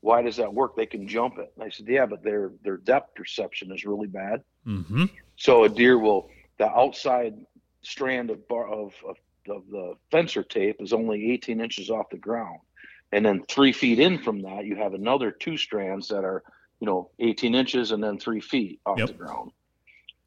[0.00, 0.74] Why does that work?
[0.74, 1.52] They can jump it.
[1.54, 4.42] And I said, yeah, but their their depth perception is really bad.
[4.64, 5.04] hmm
[5.36, 7.34] So a deer will the outside
[7.82, 9.16] strand of bar of of,
[9.50, 12.60] of the fencer tape is only 18 inches off the ground,
[13.12, 16.42] and then three feet in from that you have another two strands that are
[16.80, 19.08] you know 18 inches and then three feet off Yep.
[19.08, 19.52] the ground,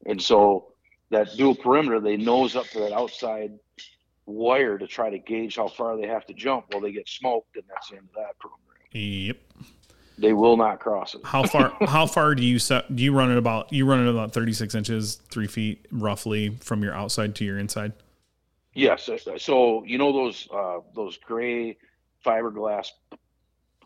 [0.06, 0.72] and so
[1.10, 3.52] that dual perimeter they nose up to that outside
[4.26, 6.66] wire to try to gauge how far they have to jump.
[6.72, 8.60] Well, they get smoked, and that's the end of that program.
[8.92, 9.36] Yep.
[10.16, 11.20] They will not cross it.
[11.24, 11.72] How far?
[11.88, 12.94] how far do you set?
[12.94, 13.72] Do you run it about?
[13.72, 17.58] You run it about thirty six inches, three feet roughly from your outside to your
[17.58, 17.92] inside.
[18.74, 19.04] Yes.
[19.04, 21.76] so- So you know those uh, those gray
[22.24, 22.88] fiberglass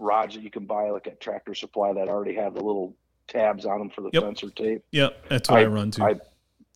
[0.01, 2.97] rods that you can buy like at Tractor Supply that already have the little
[3.27, 4.23] tabs on them for the Yep.
[4.23, 4.83] fencer tape.
[4.93, 6.05] Yep, that's what I, I- run to.
[6.05, 6.15] I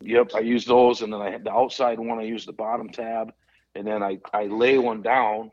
[0.04, 2.18] Yep, I use those, and then I had the outside one.
[2.18, 3.32] I use the bottom tab,
[3.76, 5.52] and then I I lay one down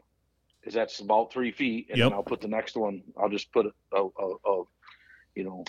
[0.59, 2.05] because that's about three feet, and Yep.
[2.07, 3.03] then I'll put the next one.
[3.15, 4.63] I'll just put a, a, a, a
[5.36, 5.63] you know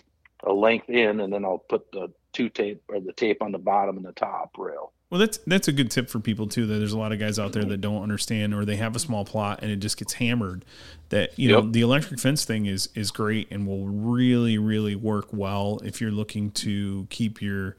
[0.45, 3.59] a length in, and then I'll put the two tape or the tape on the
[3.59, 4.95] bottom and the top rail.
[5.11, 6.67] Well, that's that's a good tip for people too.
[6.67, 9.01] That there's a lot of guys out there that don't understand, or they have a
[9.01, 10.65] small plot and it just gets hammered.
[11.09, 15.29] That you know the electric fence thing is is great and will really really work
[15.33, 17.77] well if you're looking to keep your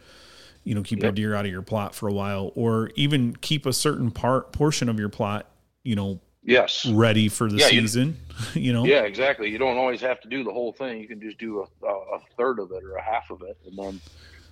[0.66, 1.16] you know keep your Yep.
[1.16, 4.90] deer out of your plot for a while, or even keep a certain part portion
[4.90, 5.50] of your plot
[5.84, 6.86] you know Yes.
[6.88, 8.18] ready for the Yeah, you- season.
[8.56, 9.50] You, know, Yeah, exactly.
[9.52, 11.00] You don't always have to do the whole thing.
[11.00, 13.56] You can just do a, a, a third of it or a half of it,
[13.68, 14.02] and then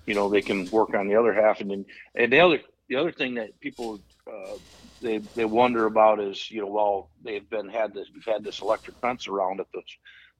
[0.06, 1.60] you know they can work on the other half.
[1.60, 2.60] And then and the other
[2.90, 4.56] the other thing that people uh,
[5.00, 8.60] they they wonder about is you know well they've been had this we've had this
[8.60, 9.80] electric fence around it the,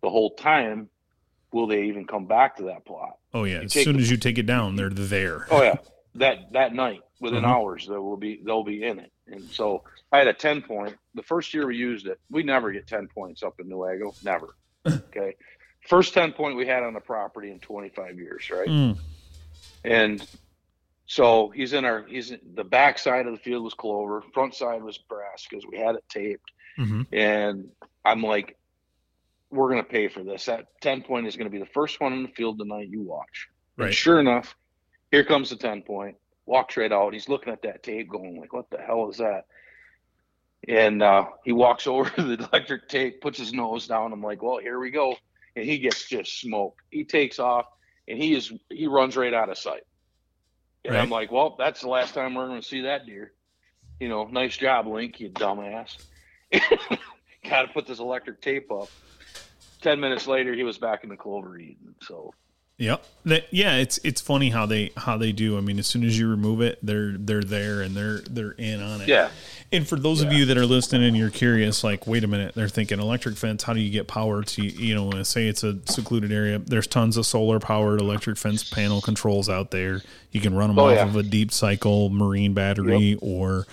[0.02, 0.90] the whole time.
[1.52, 3.14] Will they even come back to that plot?
[3.34, 5.46] Oh yeah, You as soon the- as you take it down, they're there.
[5.50, 5.78] Oh yeah,
[6.16, 7.48] that that night within Mhm.
[7.48, 9.10] hours they will be they'll be in it.
[9.26, 9.82] And so
[10.12, 10.96] I had a ten point.
[11.14, 14.54] The first year we used it, we never get ten points up in Newaygo, never.
[14.86, 15.34] Okay,
[15.88, 18.68] first ten point we had on the property in twenty five years, right?
[18.68, 18.96] Mm,
[19.84, 20.26] And
[21.10, 24.54] so he's in our he's in, the back side of the field was clover, front
[24.54, 26.52] side was brass because we had it taped.
[26.78, 27.04] mhm.
[27.10, 27.68] And
[28.04, 28.56] I'm like,
[29.50, 30.44] we're gonna pay for this.
[30.44, 33.48] That ten point is gonna be the first one in the field tonight you watch.
[33.76, 33.86] Right.
[33.86, 34.54] And sure enough,
[35.10, 36.14] here comes the 10 point.
[36.46, 37.12] Walks right out.
[37.12, 39.46] He's looking at that tape going like, what the hell is that?
[40.68, 44.12] And uh, he walks over to the electric tape, puts his nose down.
[44.12, 45.16] I'm like, well, here we go.
[45.56, 46.82] And he gets just smoked.
[46.90, 47.66] He takes off
[48.06, 49.82] and he is he runs right out of sight.
[50.84, 53.32] And I'm like, well, that's the last time we're going to see that deer.
[53.98, 55.96] You know, nice job, Link, you dumbass.
[57.44, 58.88] Got to put this electric tape up.
[59.82, 61.94] Ten minutes later, he was back in the clover eating.
[62.02, 62.32] So
[62.80, 63.04] Yep.
[63.26, 65.58] That, yeah, it's it's funny how they how they do.
[65.58, 68.80] I mean, as soon as you remove it, they're they're there and they're they're in
[68.80, 69.08] on it.
[69.08, 69.28] yeah,
[69.70, 72.54] And for those of you that are listening and you're curious, like, wait a minute,
[72.54, 73.62] they're thinking electric fence.
[73.64, 75.22] How do you get power to you know?
[75.24, 76.58] Say it's a secluded area.
[76.60, 80.00] There's tons of solar powered electric fence panel controls out there.
[80.32, 81.04] You can run them Oh, off yeah.
[81.06, 83.66] of a deep cycle marine battery, or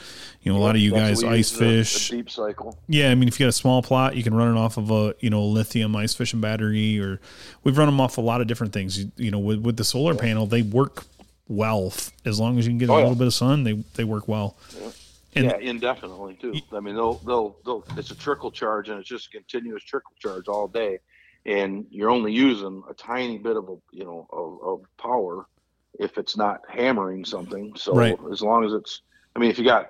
[0.47, 2.09] you know, a lot of you guys ice the- fish.
[2.09, 2.77] the deep cycle.
[2.87, 4.89] Yeah, I mean, if you got a small plot, you can run it off of
[4.91, 7.19] a you know lithium ice fishing battery, or
[7.63, 8.97] we've run them off a lot of different things.
[8.99, 11.05] You, you know, with, with the solar panel, they work
[11.47, 11.93] well
[12.25, 13.03] as long as you can get a Oh, yeah.
[13.03, 13.63] little bit of sun.
[13.63, 14.57] They they work well.
[15.35, 16.55] And- yeah, indefinitely too.
[16.71, 20.13] I mean, they'll, they'll they'll it's a trickle charge and it's just a continuous trickle
[20.19, 20.99] charge all day,
[21.45, 25.45] and you're only using a tiny bit of a you know of, of power
[25.99, 27.73] if it's not hammering something.
[27.75, 28.17] So Right.
[28.31, 29.01] as long as it's,
[29.35, 29.89] I mean, if you got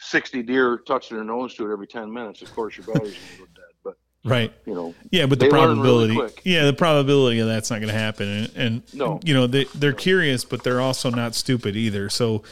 [0.00, 3.32] 60 deer touching their nose to it every 10 minutes, of course your battery's gonna
[3.36, 3.64] go dead.
[3.84, 3.94] But
[4.24, 4.52] Right.
[4.66, 7.76] you know, Yeah, but the They learn really probability, yeah, the probability of that's not
[7.80, 9.20] going to happen, and, and No.
[9.24, 12.08] you know they they're curious, but they're also not stupid either.
[12.10, 12.42] So,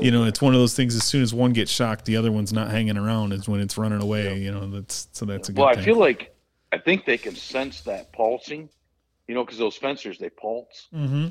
[0.00, 0.96] you know, it's one of those things.
[0.96, 3.34] As soon as one gets shocked, the other one's not hanging around.
[3.34, 4.38] Is when it's running away.
[4.38, 5.80] You know, that's so that's a good well, thing.
[5.82, 6.34] I feel like
[6.72, 8.70] I think they can sense that pulsing,
[9.26, 10.88] you know, because those fencers they pulse.
[10.92, 11.28] hmm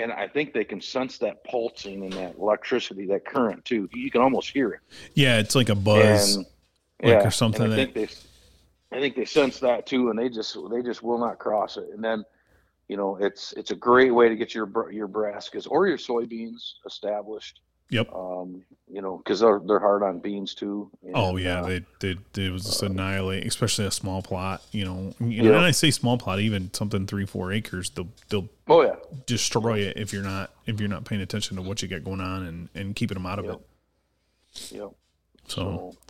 [0.00, 3.88] and I think they can sense that pulsing and that electricity, that current too.
[3.92, 4.80] You can almost hear it.
[5.14, 6.36] Yeah, it's like a buzz.
[6.36, 6.46] and,
[7.02, 10.28] like, or something I that- think they, I think they sense that too, and they
[10.28, 11.88] just they just will not cross it.
[11.94, 12.24] And then,
[12.88, 16.72] you know, it's it's a great way to get your your brassicas or your soybeans
[16.86, 17.60] established.
[17.90, 18.12] Yep.
[18.14, 18.62] Um,
[18.92, 20.90] you know, because they're they're hard on beans too.
[21.04, 24.62] And, Oh yeah, uh, they they they was just annihilate, especially a small plot.
[24.72, 25.64] You know, you know, Yeah.
[25.64, 29.96] I say small plot, even something three four acres, they'll they'll oh yeah, destroy it
[29.96, 32.68] if you're not if you're not paying attention to what you got going on and
[32.74, 33.54] and keeping them out of Yep.
[33.54, 34.72] it.
[34.72, 34.90] yep.
[35.46, 36.09] So, So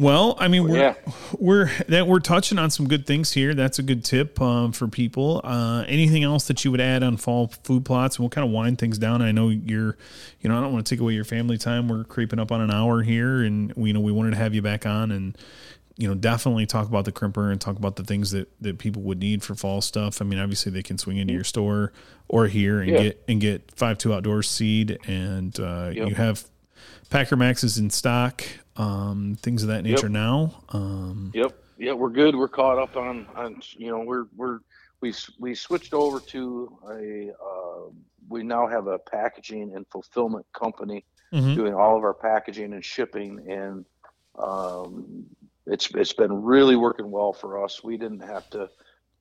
[0.00, 0.94] well, I mean, we're yeah,
[1.38, 3.52] we're that we're touching on some good things here.
[3.52, 5.42] That's a good tip um, for people.
[5.44, 8.16] Uh, anything else that you would add on fall food plots?
[8.16, 9.20] And we'll kind of wind things down.
[9.20, 9.98] I know you're,
[10.40, 11.86] you know, I don't want to take away your family time.
[11.88, 14.54] We're creeping up on an hour here, and we you know we wanted to have
[14.54, 15.36] you back on and
[15.98, 19.02] you know definitely talk about the crimper and talk about the things that that people
[19.02, 20.22] would need for fall stuff.
[20.22, 21.92] I mean, obviously they can swing into your store
[22.26, 23.02] or here and Yeah.
[23.02, 26.08] get and get five two outdoors seed, and uh, Yep.
[26.08, 26.44] you have
[27.10, 28.44] PackerMaxx is in stock,
[28.76, 30.12] um, things of that nature Yep.
[30.12, 30.62] now.
[30.70, 31.56] Um, Yep.
[31.76, 32.36] Yeah, we're good.
[32.36, 34.60] We're caught up on on you know we're we're
[35.00, 37.90] we we switched over to a uh,
[38.28, 41.54] we now have a packaging and fulfillment company mhm.
[41.54, 43.86] doing all of our packaging and shipping and
[44.38, 45.24] um,
[45.66, 47.82] it's it's been really working well for us.
[47.82, 48.68] We didn't have to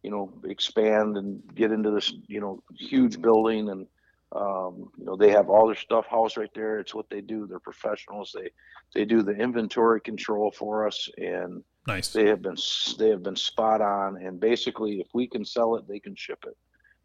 [0.04, 3.88] you know expand and get into this you know huge building and
[4.32, 6.80] um, you know they have all their stuff housed right there.
[6.80, 7.48] It's what they do.
[7.48, 8.32] They're professionals.
[8.36, 8.50] They
[8.94, 12.10] they do the inventory control for us and Nice.
[12.12, 12.56] they have been
[12.98, 16.44] they have been spot on and basically if we can sell it they can ship
[16.48, 16.56] it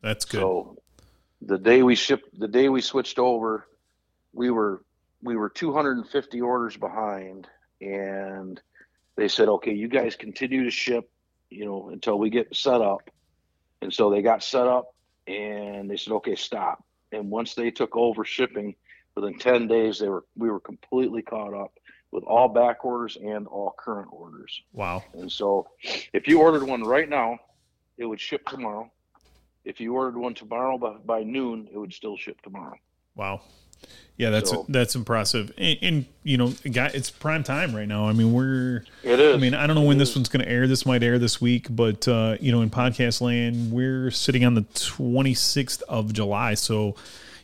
[0.03, 0.41] That's good.
[0.41, 0.77] so
[1.43, 3.66] the day we shipped the day we switched over
[4.33, 4.83] we were
[5.22, 7.47] we were 250 orders behind
[7.81, 8.61] and
[9.16, 11.11] they said okay you guys continue to ship
[11.51, 13.09] you know until we get set up
[13.83, 14.95] and so they got set up
[15.27, 16.85] and they said okay stop
[17.15, 18.75] and once they took over shipping
[19.15, 21.73] within 10 days they were we were completely caught up
[22.11, 25.03] with all back orders and all current orders wow.
[25.15, 25.67] and so
[26.12, 27.39] if you ordered one right now,
[27.99, 28.91] it would ship tomorrow.
[29.65, 32.77] If you ordered one tomorrow by, by noon, it would still ship tomorrow.
[33.15, 33.43] Wow.
[34.16, 35.53] Yeah, that's So- that's impressive.
[35.59, 38.07] And, and you know, guy, it's prime time right now.
[38.09, 38.85] I mean, we're.
[39.03, 39.35] It is.
[39.35, 40.68] I mean, I don't know when this one's going to air.
[40.68, 44.55] This might air this week, but uh, you know, in podcast land, we're sitting on
[44.55, 46.55] the 26th of July.
[46.55, 46.95] So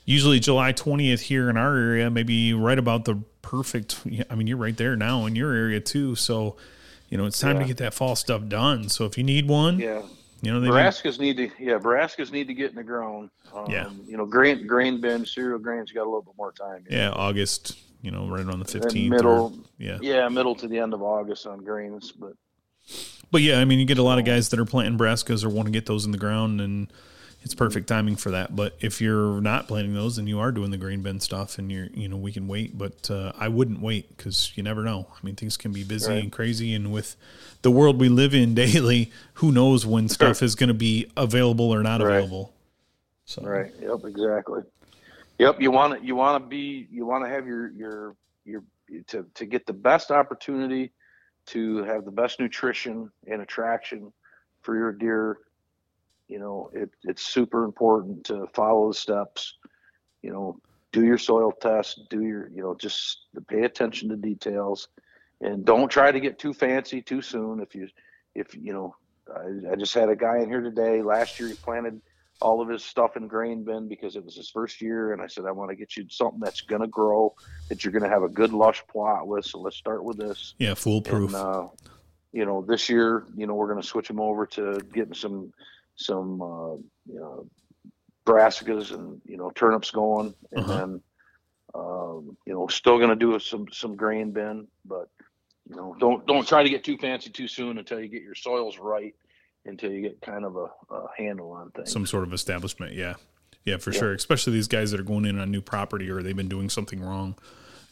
[0.05, 3.99] usually July 20th here in our area, maybe right about the perfect.
[4.31, 6.15] I mean, you're right there now in your area too.
[6.15, 6.57] So
[7.09, 8.89] you know, it's time to get that fall stuff done.
[8.89, 10.03] So if you need one, Yeah.
[10.43, 13.31] You know, they Brassicas need to yeah, Brassicas need to get in the ground.
[13.55, 13.91] Um, Yeah.
[14.07, 16.85] You know, grain grain bin, cereal grains got a little bit more time.
[16.89, 17.03] you know.
[17.05, 17.77] yeah, August.
[18.03, 19.11] You know, right around the 15th.
[19.11, 19.99] middle or- yeah.
[20.01, 22.33] yeah, middle to the end of August on grains, but
[23.31, 25.51] But yeah, I mean, you get a lot of guys that are planting brassicas or
[25.51, 26.91] want to get those in the ground, and
[27.43, 28.55] it's perfect timing for that.
[28.55, 31.71] But if you're not planting those and you are doing the grain bin stuff, and
[31.73, 32.77] you're, you know, we can wait.
[32.77, 35.07] But uh, I wouldn't wait because you never know.
[35.11, 36.23] I mean, things can be busy Right.
[36.23, 37.17] and crazy, and with
[37.63, 41.73] the world we live in daily, who knows when stuff is going to be available
[41.73, 42.17] or not Right.
[42.17, 42.53] available.
[43.25, 43.73] So Right.
[43.81, 44.05] Yep.
[44.05, 44.63] Exactly.
[45.39, 45.61] Yep.
[45.61, 48.63] You want to you want to be you want to have your your your
[49.07, 50.93] to to get the best opportunity
[51.47, 54.13] to have the best nutrition and attraction
[54.63, 55.39] for your deer.
[56.31, 59.57] You know, it, it's super important to follow the steps.
[60.23, 60.61] You know,
[60.93, 62.03] do your soil test.
[62.09, 64.89] Do your you know just pay attention to details,
[65.41, 67.59] and don't try to get too fancy too soon.
[67.61, 67.89] If you
[68.37, 68.95] if you know,
[69.29, 71.03] I, I just had a guy in here today.
[71.03, 72.01] Last year he planted
[72.41, 75.27] all of his stuff in grain bin because it was his first year and i
[75.27, 77.35] said i want to get you something that's going to grow
[77.69, 80.55] that you're going to have a good lush plot with so let's start with this
[80.59, 81.35] yeah, foolproof.
[81.35, 81.69] and uh,
[82.33, 85.53] you know this year you know we're going to switch him over to getting some
[86.01, 86.75] some uh,
[87.07, 87.47] you know
[88.27, 90.77] brassicas and you know turnips going and Uh-huh.
[90.79, 91.03] then
[91.75, 95.09] um, you know still going to do some some grain bin but
[95.69, 98.35] you know don't don't try to get too fancy too soon until you get your
[98.35, 99.15] soils right
[99.67, 102.95] until you get kind of a, a handle on things Some sort of establishment.
[102.95, 103.15] Yeah.
[103.67, 103.99] Yeah, for Yeah.
[104.01, 104.13] sure.
[104.15, 106.99] Especially these guys that are going in on new property or they've been doing something
[106.99, 107.37] wrong.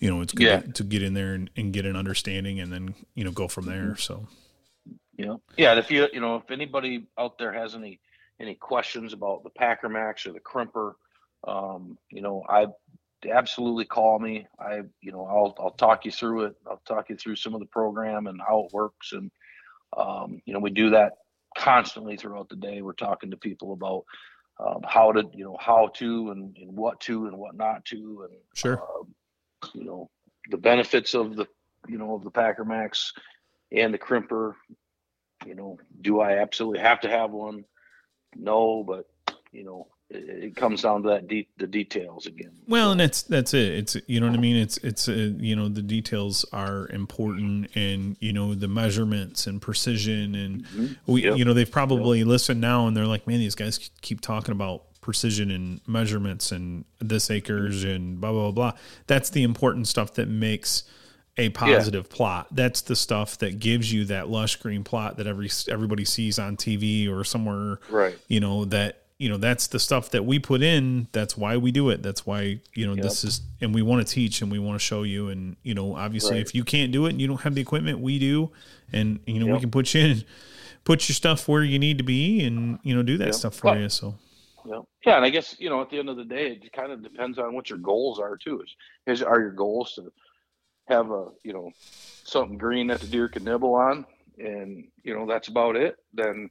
[0.01, 0.61] You know, it's good Yeah.
[0.73, 3.67] to, get in there and, and get an understanding and then, you know, go from
[3.67, 3.83] there.
[3.99, 4.25] Mm-hmm.
[5.19, 5.71] So, Yeah, yeah.
[5.73, 8.01] And if you you know if anybody out there has any
[8.41, 10.95] any questions about the PackerMaxx or the Crimper,
[11.47, 12.67] um, you know, I
[13.29, 14.47] absolutely call me.
[14.61, 16.57] I you know I'll I'll talk you through it.
[16.67, 19.13] I'll talk you through some of the program and how it works.
[19.13, 19.31] And
[19.97, 21.15] um, you know we do that
[21.57, 22.83] constantly throughout the day.
[22.83, 24.05] We're talking to people about
[24.61, 28.29] um, how to you know how to and, and what to and what not to
[28.29, 28.83] and Sure.
[28.83, 29.15] um,
[29.75, 30.11] you know
[30.51, 31.47] the benefits of the
[31.89, 33.13] you know of the PackerMaxx
[33.73, 34.55] and the crimper.
[35.47, 37.65] You know, do I absolutely have to have one?
[38.37, 39.09] No, but
[39.53, 42.53] you know, it, it comes down to that de- the details again.
[42.67, 43.73] Well, and that's that's it.
[43.75, 44.57] It's you know what I mean.
[44.57, 49.61] It's it's uh, you know the details are important, and you know the measurements and
[49.61, 51.39] precision, and we Yep.
[51.39, 54.85] you know they've probably listened now, and they're like, man, these guys keep talking about
[55.01, 58.73] precision and measurements and this acres and blah blah blah.
[59.07, 60.83] That's the important stuff that makes
[61.39, 62.49] a positive plot.
[62.51, 66.57] That's the stuff that gives you that lush green plot that every everybody sees on
[66.57, 68.19] TV or somewhere Right.
[68.29, 71.73] you know that you know that's the stuff that we put in that's why we
[71.73, 74.59] do it that's why you know this is and we want to teach and we
[74.61, 76.41] want to show you and you know obviously Right.
[76.47, 78.51] if you can't do it and you don't have the equipment we do
[78.93, 80.25] and you know we can put you in
[80.85, 83.35] put your stuff where you need to be and you know do that Yep.
[83.35, 84.15] stuff for you so
[84.65, 84.81] Yeah.
[85.07, 87.03] Yeah, and I guess you know at the end of the day, it kind of
[87.03, 88.61] depends on what your goals are too.
[88.61, 88.75] Is,
[89.07, 90.13] is are your goals to
[90.89, 91.71] have a you know
[92.25, 94.05] something green that the deer can nibble on,
[94.39, 95.97] and you know that's about it.
[96.13, 96.51] Then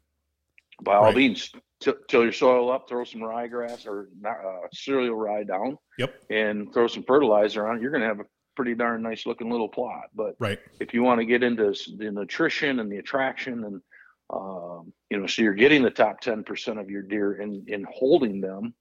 [0.82, 1.16] by all Right.
[1.16, 5.78] means, t- till your soil up, throw some ryegrass or not, uh, cereal rye down,
[5.98, 7.78] yep and throw some fertilizer on.
[7.78, 8.26] it, You're going to have a
[8.56, 10.06] pretty darn nice looking little plot.
[10.14, 13.82] But right if you want to get into the nutrition and the attraction and
[14.30, 18.42] um, you know so you're getting the top 10% of your deer in in holding
[18.42, 18.74] them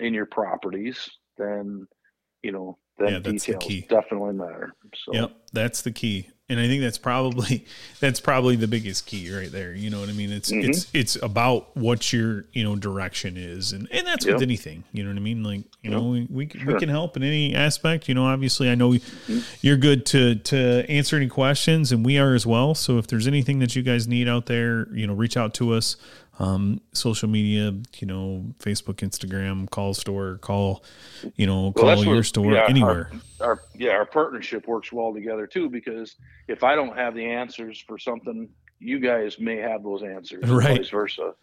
[0.00, 1.86] in your properties then
[2.42, 3.86] you know then Yeah, that's the key.
[3.88, 4.74] definitely matter
[5.04, 7.66] so Yep, that's the key, and I think that's probably
[8.00, 9.74] that's probably the biggest key right there.
[9.74, 10.32] You know what I mean?
[10.32, 10.70] It's Mm-hmm.
[10.70, 14.84] it's it's about what your you know direction is, and and that's with anything.
[14.92, 15.42] You know what I mean?
[15.44, 18.08] Like you know we we, can- we can help in any aspect.
[18.08, 19.38] You know, obviously I know Mm-hmm.
[19.60, 22.74] you're good to to answer any questions, and we are as well.
[22.74, 25.72] So if there's anything that you guys need out there, you know, reach out to
[25.74, 25.96] us.
[26.40, 30.84] Um, social media, you know, Facebook, Instagram, call store, call,
[31.34, 33.10] you know, call that's your what- store, yeah, anywhere.
[33.40, 36.16] our yeah our partnership works well together too because
[36.48, 38.48] if i don't have the answers for something
[38.80, 40.78] you guys may have those answers Right.
[40.78, 41.34] vice versa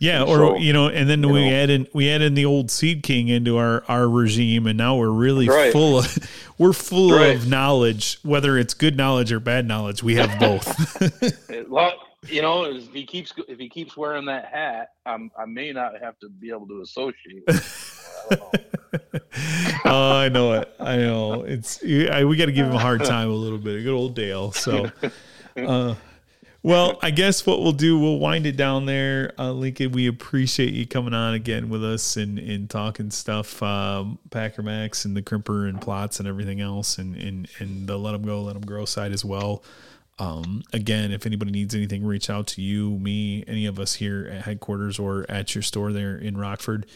[0.00, 2.34] Yeah, And or so, you know, and then we know- add in we add in
[2.34, 5.72] the old Seed King into our our regime, and now we're really Right.
[5.72, 6.18] full of
[6.58, 7.34] we're full Right.
[7.36, 10.02] of knowledge, whether it's good knowledge or bad knowledge.
[10.04, 10.66] We have both.
[12.28, 16.00] You know, if he keeps if he keeps wearing that hat, I'm, I may not
[16.00, 17.44] have to be able to associate.
[17.46, 17.56] With
[18.30, 18.30] him.
[18.30, 19.20] I don't know.
[19.84, 20.74] oh, I know it.
[20.78, 21.82] I know it's.
[21.82, 23.82] I, we got to give him a hard time a little bit.
[23.82, 24.52] Good old Dale.
[24.52, 24.90] So,
[25.56, 25.94] uh,
[26.62, 29.32] well, I guess what we'll do, we'll wind it down there.
[29.38, 34.18] Uh, Lincoln, we appreciate you coming on again with us and, and talking stuff, um,
[34.30, 38.22] PackerMaxx and the crimper and plots and everything else, and and and the let them
[38.22, 39.62] go, let them grow side as well.
[40.18, 44.30] Um, again, if anybody needs anything, reach out to you, me, any of us here
[44.32, 46.86] at headquarters or at your store there in Rockford,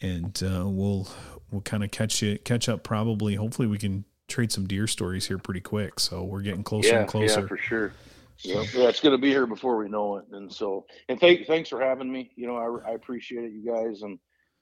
[0.00, 1.08] and uh, we'll
[1.50, 2.82] we'll kind of catch you catch up.
[2.82, 6.00] Probably, hopefully, we can trade some deer stories here pretty quick.
[6.00, 7.40] So we're getting closer yeah, and closer.
[7.40, 7.92] yeah, for sure.
[8.40, 8.66] Yep.
[8.74, 10.26] Yeah, it's going to be here before we know it.
[10.32, 12.30] And so, and thank, thanks for having me.
[12.36, 14.18] You know, I, I appreciate it, you guys, and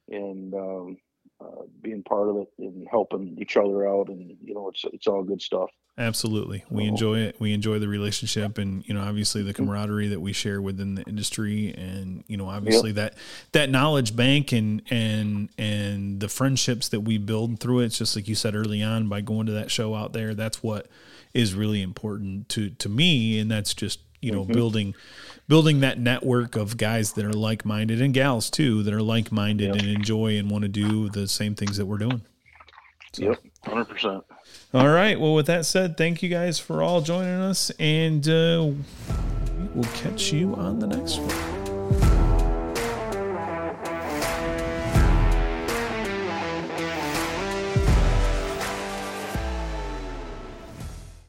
[0.09, 0.97] and um,
[1.41, 4.09] uh, being part of it and helping each other out.
[4.09, 5.71] And you know, it's it's all good stuff.
[5.97, 6.65] Absolutely.
[6.71, 7.37] We So- enjoy it.
[7.39, 9.63] We enjoy the relationship and, you know, obviously the mm-hmm.
[9.63, 13.15] camaraderie that we share within the industry and, you know, obviously that
[13.53, 18.17] that knowledge bank and and and the friendships that we build through it, it's just
[18.17, 20.89] like you said early on by going to that show out there, that's what
[21.33, 24.53] is really important to to me and that's just, you know, mm-hmm.
[24.53, 24.95] building
[25.47, 29.87] building that network of guys that are like-minded and gals too that are like-minded and
[29.87, 32.23] enjoy and want to do the same things that we're doing.
[33.13, 34.25] So- Yep, hundred percent.
[34.75, 35.19] All right.
[35.21, 38.71] Well, with that said, thank you guys for all joining us, and uh,
[39.73, 41.54] we'll catch you on the next one.